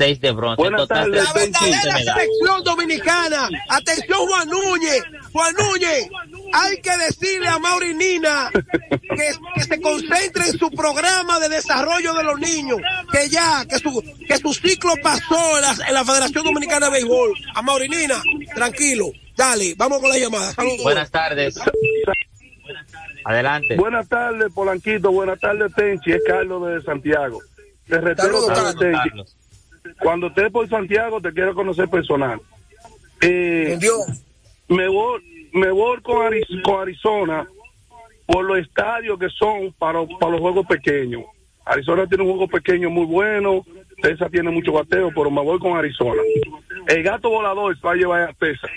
[0.00, 0.62] seis de bronce.
[0.62, 3.48] En Buenas total, tardes, la 15 verdadera selección dominicana.
[3.68, 5.02] Atención, Juan Núñez.
[5.30, 6.08] Juan Núñez,
[6.54, 12.14] hay que decirle a Mauri Nina que, que se concentre en su programa de desarrollo
[12.14, 12.78] de los niños.
[13.12, 16.92] Que ya, que su, que su ciclo pasó en la, en la Federación Dominicana de
[16.92, 17.34] Béisbol.
[17.54, 18.22] A Mauri Nina,
[18.54, 19.12] tranquilo.
[19.36, 20.52] Dale, vamos con la llamada.
[20.52, 20.82] Saludos.
[20.82, 21.60] Buenas tardes.
[23.26, 23.76] Adelante.
[23.76, 25.12] Buenas tardes, Polanquito.
[25.12, 26.12] Buenas tardes, Tenchi.
[26.12, 27.42] Es Carlos de Santiago.
[27.86, 29.08] Te reitero, Saludos, Tenchi.
[29.10, 29.36] Carlos.
[30.00, 32.40] Cuando estés por Santiago, te quiero conocer personal.
[33.20, 33.78] Eh,
[34.68, 37.46] me voy, me voy con, Ari- con Arizona
[38.26, 41.24] por los estadios que son para, para los juegos pequeños.
[41.64, 43.64] Arizona tiene un juego pequeño muy bueno.
[44.02, 46.22] Texas tiene mucho bateo, pero me voy con Arizona.
[46.86, 48.70] El gato volador va a llevar a Texas.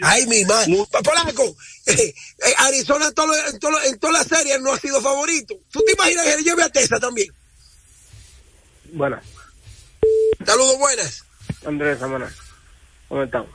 [0.00, 0.72] Ay, mi madre.
[1.04, 1.42] Polanco,
[1.86, 2.14] eh, eh,
[2.58, 5.54] Arizona en, todo en, todo en todas las series no ha sido favorito.
[5.70, 7.28] ¿Tú te imaginas que le lleve a Tesa también?
[8.92, 9.18] Bueno,
[10.44, 11.24] Saludos, buenas.
[11.66, 12.26] Andrés, hermano.
[13.08, 13.50] ¿Cómo estamos?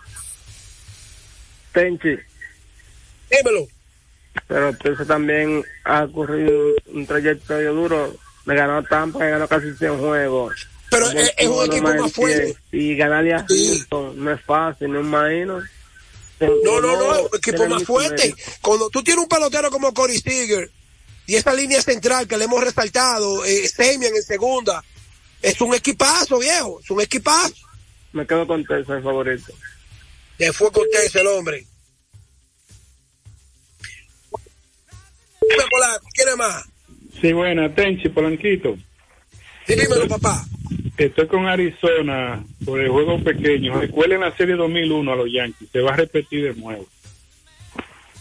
[1.74, 2.18] Tenchi.
[3.30, 3.68] Dímelo.
[4.48, 8.16] Pero Texas también ha corrido un trayectorio duro.
[8.46, 10.68] Le ganó Tampa, le ganó casi 100 juegos.
[10.90, 12.56] Pero es, es un equipo más fuerte.
[12.72, 15.62] Y ganarle a Houston no es fácil, no imagino.
[16.40, 18.34] No, no, no, un equipo más fuerte.
[18.62, 20.70] Cuando tú tienes un pelotero como Corey Seager
[21.26, 24.84] y esa línea central que le hemos resaltado, eh, Semian en segunda,
[25.42, 27.56] es un equipazo, viejo, es un equipazo.
[28.14, 29.54] Me quedo con Texas, el favorito.
[30.38, 31.66] Que fue con Tesa el hombre.
[35.42, 36.66] Dime, Polanco, ¿quién es más?
[37.22, 38.78] Sí, buena, Tenchi, Polanquito.
[39.66, 40.46] Sí, dímelo, papá.
[40.98, 43.80] Estoy con Arizona por el juego pequeño.
[43.80, 45.70] Recuerden la serie 2001 a los Yankees.
[45.72, 46.86] Se va a repetir de nuevo.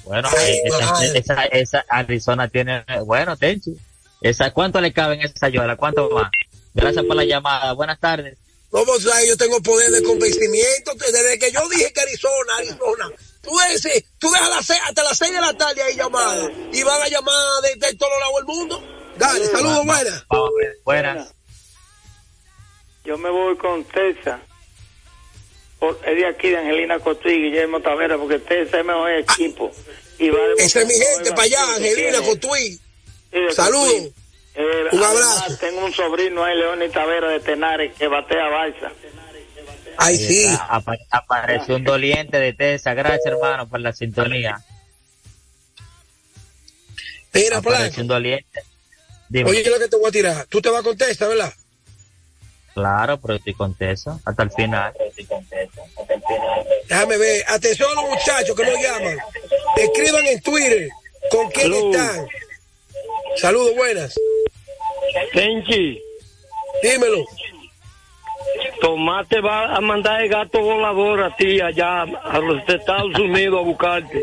[0.05, 3.73] Bueno, eh, esa, esa, esa Arizona tiene, bueno, Tenchi,
[4.21, 5.77] esa, ¿cuánto le cabe en esa yola?
[5.77, 6.31] ¿Cuánto más?
[6.77, 7.73] Gracias por la llamada.
[7.73, 8.37] Buenas tardes.
[8.71, 9.29] ¿Cómo sabes?
[9.29, 10.93] Yo tengo poder de convencimiento.
[10.95, 13.11] Desde que yo dije que Arizona, Arizona.
[13.43, 16.51] Tú, ese, tú dejas las seis- hasta las 6 de la tarde ahí llamada.
[16.73, 18.83] Y van a llamar de, de todos lados del mundo.
[19.17, 20.25] Dale, saludos, buenas.
[20.29, 20.77] Vamos a ver.
[20.85, 21.29] Buenas.
[23.05, 23.85] Yo me voy con.
[25.79, 29.11] Por, es de aquí, de Angelina Cotuí y Guillermo Tavera, porque Tesa es el mejor
[29.13, 29.71] equipo.
[30.19, 32.21] Y va a Esa es mi gente para allá, Angelina.
[32.23, 32.81] Cotuí.
[33.55, 34.11] Saludos.
[34.59, 35.59] Eh, Un además, abrazo.
[35.59, 38.93] Tengo un sobrino ahí, León Tavera de Tenares, que batea balsa.
[39.99, 40.47] Ay, sí.
[41.11, 42.95] apareció un doliente de Tesa.
[42.95, 44.61] Gracias, hermano, por la sintonía.
[47.33, 48.63] Mira, Apareció un doliente.
[49.29, 49.51] Dime.
[49.51, 50.47] Oye, lo que te voy a tirar.
[50.47, 51.53] Tú te vas a contestar, ¿verdad?
[52.75, 54.93] Claro, pero estoy con Tesa hasta el final.
[56.89, 57.45] Déjame ver.
[57.49, 59.19] Atención a los muchachos que nos llaman.
[59.77, 60.89] Escriban en Twitter
[61.31, 62.27] con quién están.
[63.37, 64.15] Saludos, buenas.
[65.33, 66.01] Tenchi.
[66.83, 67.25] Dímelo.
[68.81, 73.61] Tomás te va a mandar el gato volador a ti allá a los Estados Unidos
[73.61, 74.23] a buscarte.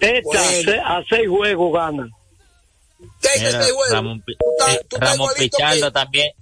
[0.00, 0.62] Esta Bueno.
[0.72, 2.08] se- a seis juegos gana.
[3.38, 4.22] Mira, Ramón,
[4.68, 6.32] eh, Ramón Pichardo también.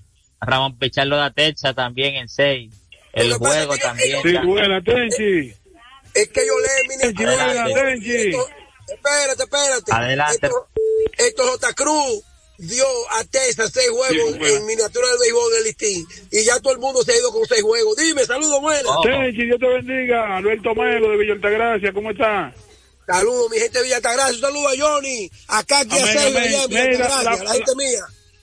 [0.41, 2.73] Ramón Pichardo da Techa también en 6.
[3.13, 4.23] El juego también.
[4.23, 5.53] Sí, buena, Tenchi.
[6.15, 6.55] Es que yo
[7.75, 8.31] Tenchi.
[8.89, 9.93] Espérate, espérate.
[9.93, 10.47] Adelante.
[10.47, 10.69] Esto,
[11.19, 11.75] esto J.
[11.75, 12.25] Cruz
[12.59, 14.57] dio a Tesa seis juegos Sí, bueno.
[14.57, 16.07] en miniatura del béisbol del listín.
[16.31, 17.97] Y ya todo el mundo se ha ido con seis juegos.
[17.97, 18.93] Dime, saludos, buenas.
[19.05, 20.37] Tenchi, Dios te bendiga.
[20.37, 22.53] Alberto Melo de Villa Altagracia, ¿cómo está?
[23.07, 24.35] Saludos, mi gente de Villa Altagracia.
[24.35, 25.31] Un saludo a Johnny.
[25.49, 26.43] Acá, aquí a Amén, Sergio, amén.
[26.43, 28.01] allá en Villa Mira, Altagracia, la- la gente mía.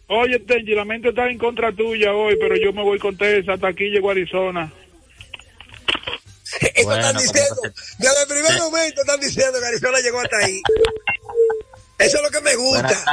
[0.08, 3.54] Oye, Tenchi, la mente está en contra tuya hoy, pero yo me voy con Tesa.
[3.54, 4.72] Hasta aquí llegó Arizona.
[6.62, 7.62] Eso Bueno, están diciendo.
[8.00, 10.62] Desde el primer momento están diciendo que Arizona llegó hasta ahí.
[11.98, 13.04] Eso es lo que me gusta.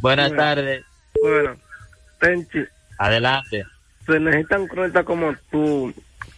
[0.00, 0.84] Buenas tardes.
[1.20, 1.44] Bueno.
[1.44, 1.54] tardes.
[1.54, 1.56] Bueno,
[2.20, 2.64] Tenchi,
[2.98, 3.64] Adelante.
[4.06, 5.92] se necesitan cronistas como tú,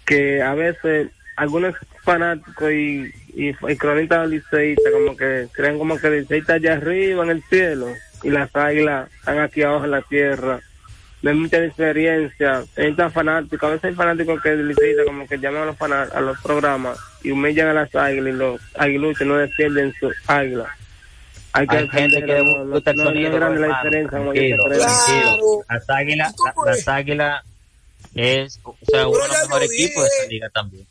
[0.05, 6.11] que a veces algunos fanáticos y, y, y cronistas liceístas como que creen como que
[6.11, 7.89] liceísta allá arriba en el cielo
[8.23, 10.61] y las águilas están aquí abajo en la tierra.
[11.23, 12.61] No hay mucha diferencia.
[12.77, 13.63] Necesitan fanáticos.
[13.69, 16.99] A veces hay fanáticos que liceístas como que llaman a los, fana- a los programas
[17.23, 20.69] y humillan a las águilas y los aguiluchos no defienden sus águilas.
[21.59, 23.39] Hay que Hay gente que no, no, gusta el no sonido.
[23.39, 24.11] la diferencia.
[24.11, 25.65] tranquilo, tranquilo.
[25.69, 27.45] Las águilas, la- las águilas
[28.15, 30.87] es, o sea, uno de los mejores equipos de esta liga también.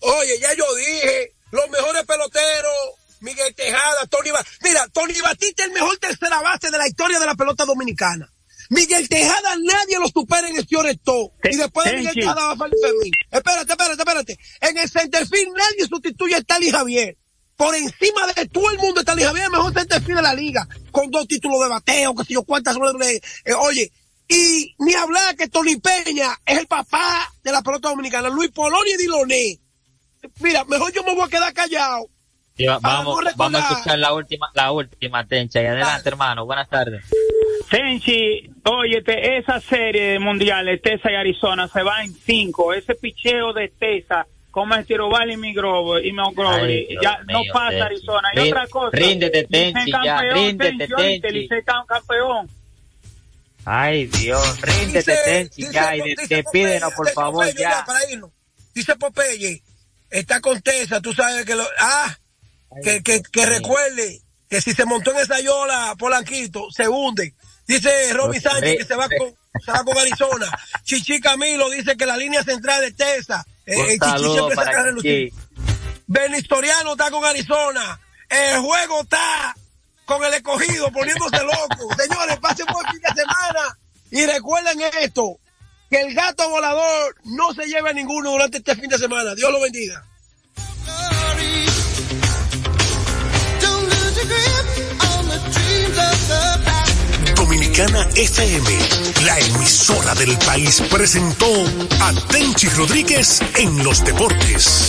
[0.00, 2.72] Oye, ya yo dije, los mejores peloteros,
[3.20, 4.68] Miguel Tejada, Tony Batista.
[4.68, 8.30] Mira, Tony Batista es el mejor tercera base de la historia de la pelota dominicana.
[8.68, 11.32] Miguel Tejada nadie lo supera en el Fioretó.
[11.44, 13.12] Y después de Miguel Tejada va Félix Fermín.
[13.30, 14.38] Espérate, espérate, espérate.
[14.60, 17.16] En el centerfield nadie sustituye a Tali Javier.
[17.56, 20.68] Por encima de todo el mundo, Tali Javier es el mejor centerfield de la liga.
[20.90, 22.76] Con dos títulos de bateo, que sé yo cuántas.
[22.76, 23.90] Eh, oye,
[24.28, 28.28] y ni hablar que Tony Peña es el papá de la pelota dominicana.
[28.28, 29.58] Luis Polonia y Diloné.
[30.40, 32.08] Mira, mejor yo me voy a quedar callado.
[32.82, 35.62] vamos, vamos a escuchar la última, la última, Tencha.
[35.62, 36.44] Y adelante, hermano.
[36.44, 37.04] Buenas tardes.
[37.70, 39.02] Tenchi, oye,
[39.38, 42.72] esa serie de mundiales, Tesa y Arizona, se va en cinco.
[42.72, 44.26] Ese picheo de Tesa,
[44.56, 48.30] como es Tirobal y Migrobo, y Montgomery, ya no pasa Arizona.
[48.32, 48.96] Y otra cosa.
[48.96, 51.48] Ríndete, Tenchi, ya, ríndete, Tenchi.
[51.86, 52.48] campeón.
[53.66, 57.84] Ay, Dios, ríndete, Tenchi, ya, y despídenos, por favor, ya.
[58.74, 59.62] Dice Popeye,
[60.08, 61.68] está con Tesa, tú sabes que lo...
[61.78, 62.16] Ah,
[62.82, 67.34] que, que, que recuerde que si se montó en esa yola, Polanquito, se hunde.
[67.68, 70.46] Dice Romy Sánchez que se va con, se va con Arizona.
[70.82, 73.44] Chichi Camilo dice que la línea central de Tesa.
[73.66, 75.32] Eh, Chichi siempre se relucir.
[76.06, 78.00] Benistoriano está con Arizona.
[78.28, 79.54] El juego está
[80.04, 81.94] con el escogido poniéndose loco.
[81.98, 83.78] Señores, pasen por fin de semana
[84.10, 85.38] y recuerden esto,
[85.90, 89.34] que el gato volador no se lleve a ninguno durante este fin de semana.
[89.34, 90.04] Dios lo bendiga.
[97.76, 98.78] Dominicana FM,
[99.26, 101.46] la emisora del país, presentó
[102.00, 104.88] a Tenchi Rodríguez en los deportes.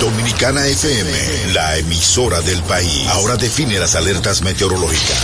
[0.00, 3.06] Dominicana FM, la emisora del país.
[3.06, 5.16] Ahora define las alertas meteorológicas.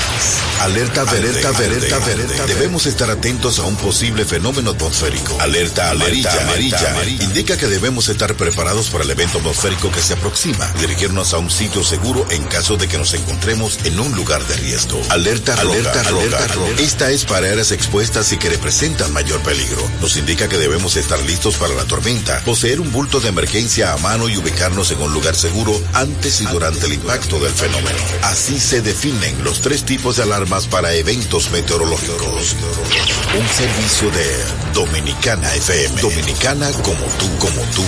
[0.60, 2.46] Alerta alerta alerta verde.
[2.46, 5.40] Debemos estar atentos a un posible fenómeno atmosférico.
[5.40, 7.24] Alerta amarilla, amarilla, amarilla.
[7.24, 10.66] Indica que debemos estar preparados para el evento atmosférico que se aproxima.
[10.80, 14.56] Dirigirnos a un sitio seguro en caso de que nos encontremos en un lugar de
[14.56, 15.00] riesgo.
[15.10, 16.46] Alerta, alerta, alerta.
[16.78, 19.88] Esta es para áreas expuestas y que representan mayor peligro.
[20.00, 23.96] Nos indica que debemos estar listos para la tormenta, poseer un bulto de emergencia a
[23.98, 27.98] mano y ubicar en un lugar seguro antes y durante el impacto del fenómeno.
[28.22, 32.56] Así se definen los tres tipos de alarmas para eventos meteorológicos.
[33.38, 36.00] Un servicio de Dominicana FM.
[36.00, 37.84] Dominicana como tú, como tú.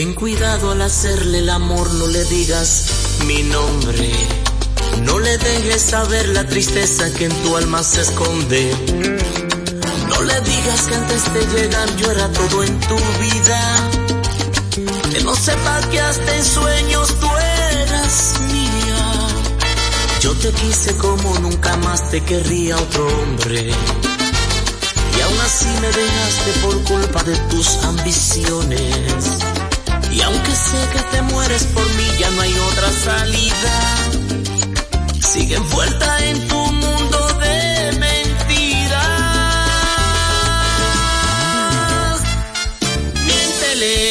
[0.00, 2.86] Ten cuidado al hacerle el amor, no le digas
[3.26, 4.10] mi nombre.
[5.02, 8.74] No le dejes saber la tristeza que en tu alma se esconde.
[10.08, 13.90] No le digas que antes de llegar yo era todo en tu vida.
[15.12, 17.28] Que no sepa que hasta en sueños tú
[17.76, 19.28] eras mía.
[20.22, 23.68] Yo te quise como nunca más te querría otro hombre.
[25.18, 29.49] Y aún así me dejaste por culpa de tus ambiciones.
[30.12, 33.72] Y aunque sé que te mueres por mí, ya no hay otra salida.
[35.32, 39.00] Sigue envuelta en tu mundo de mentiras.
[43.24, 44.09] Miéntele.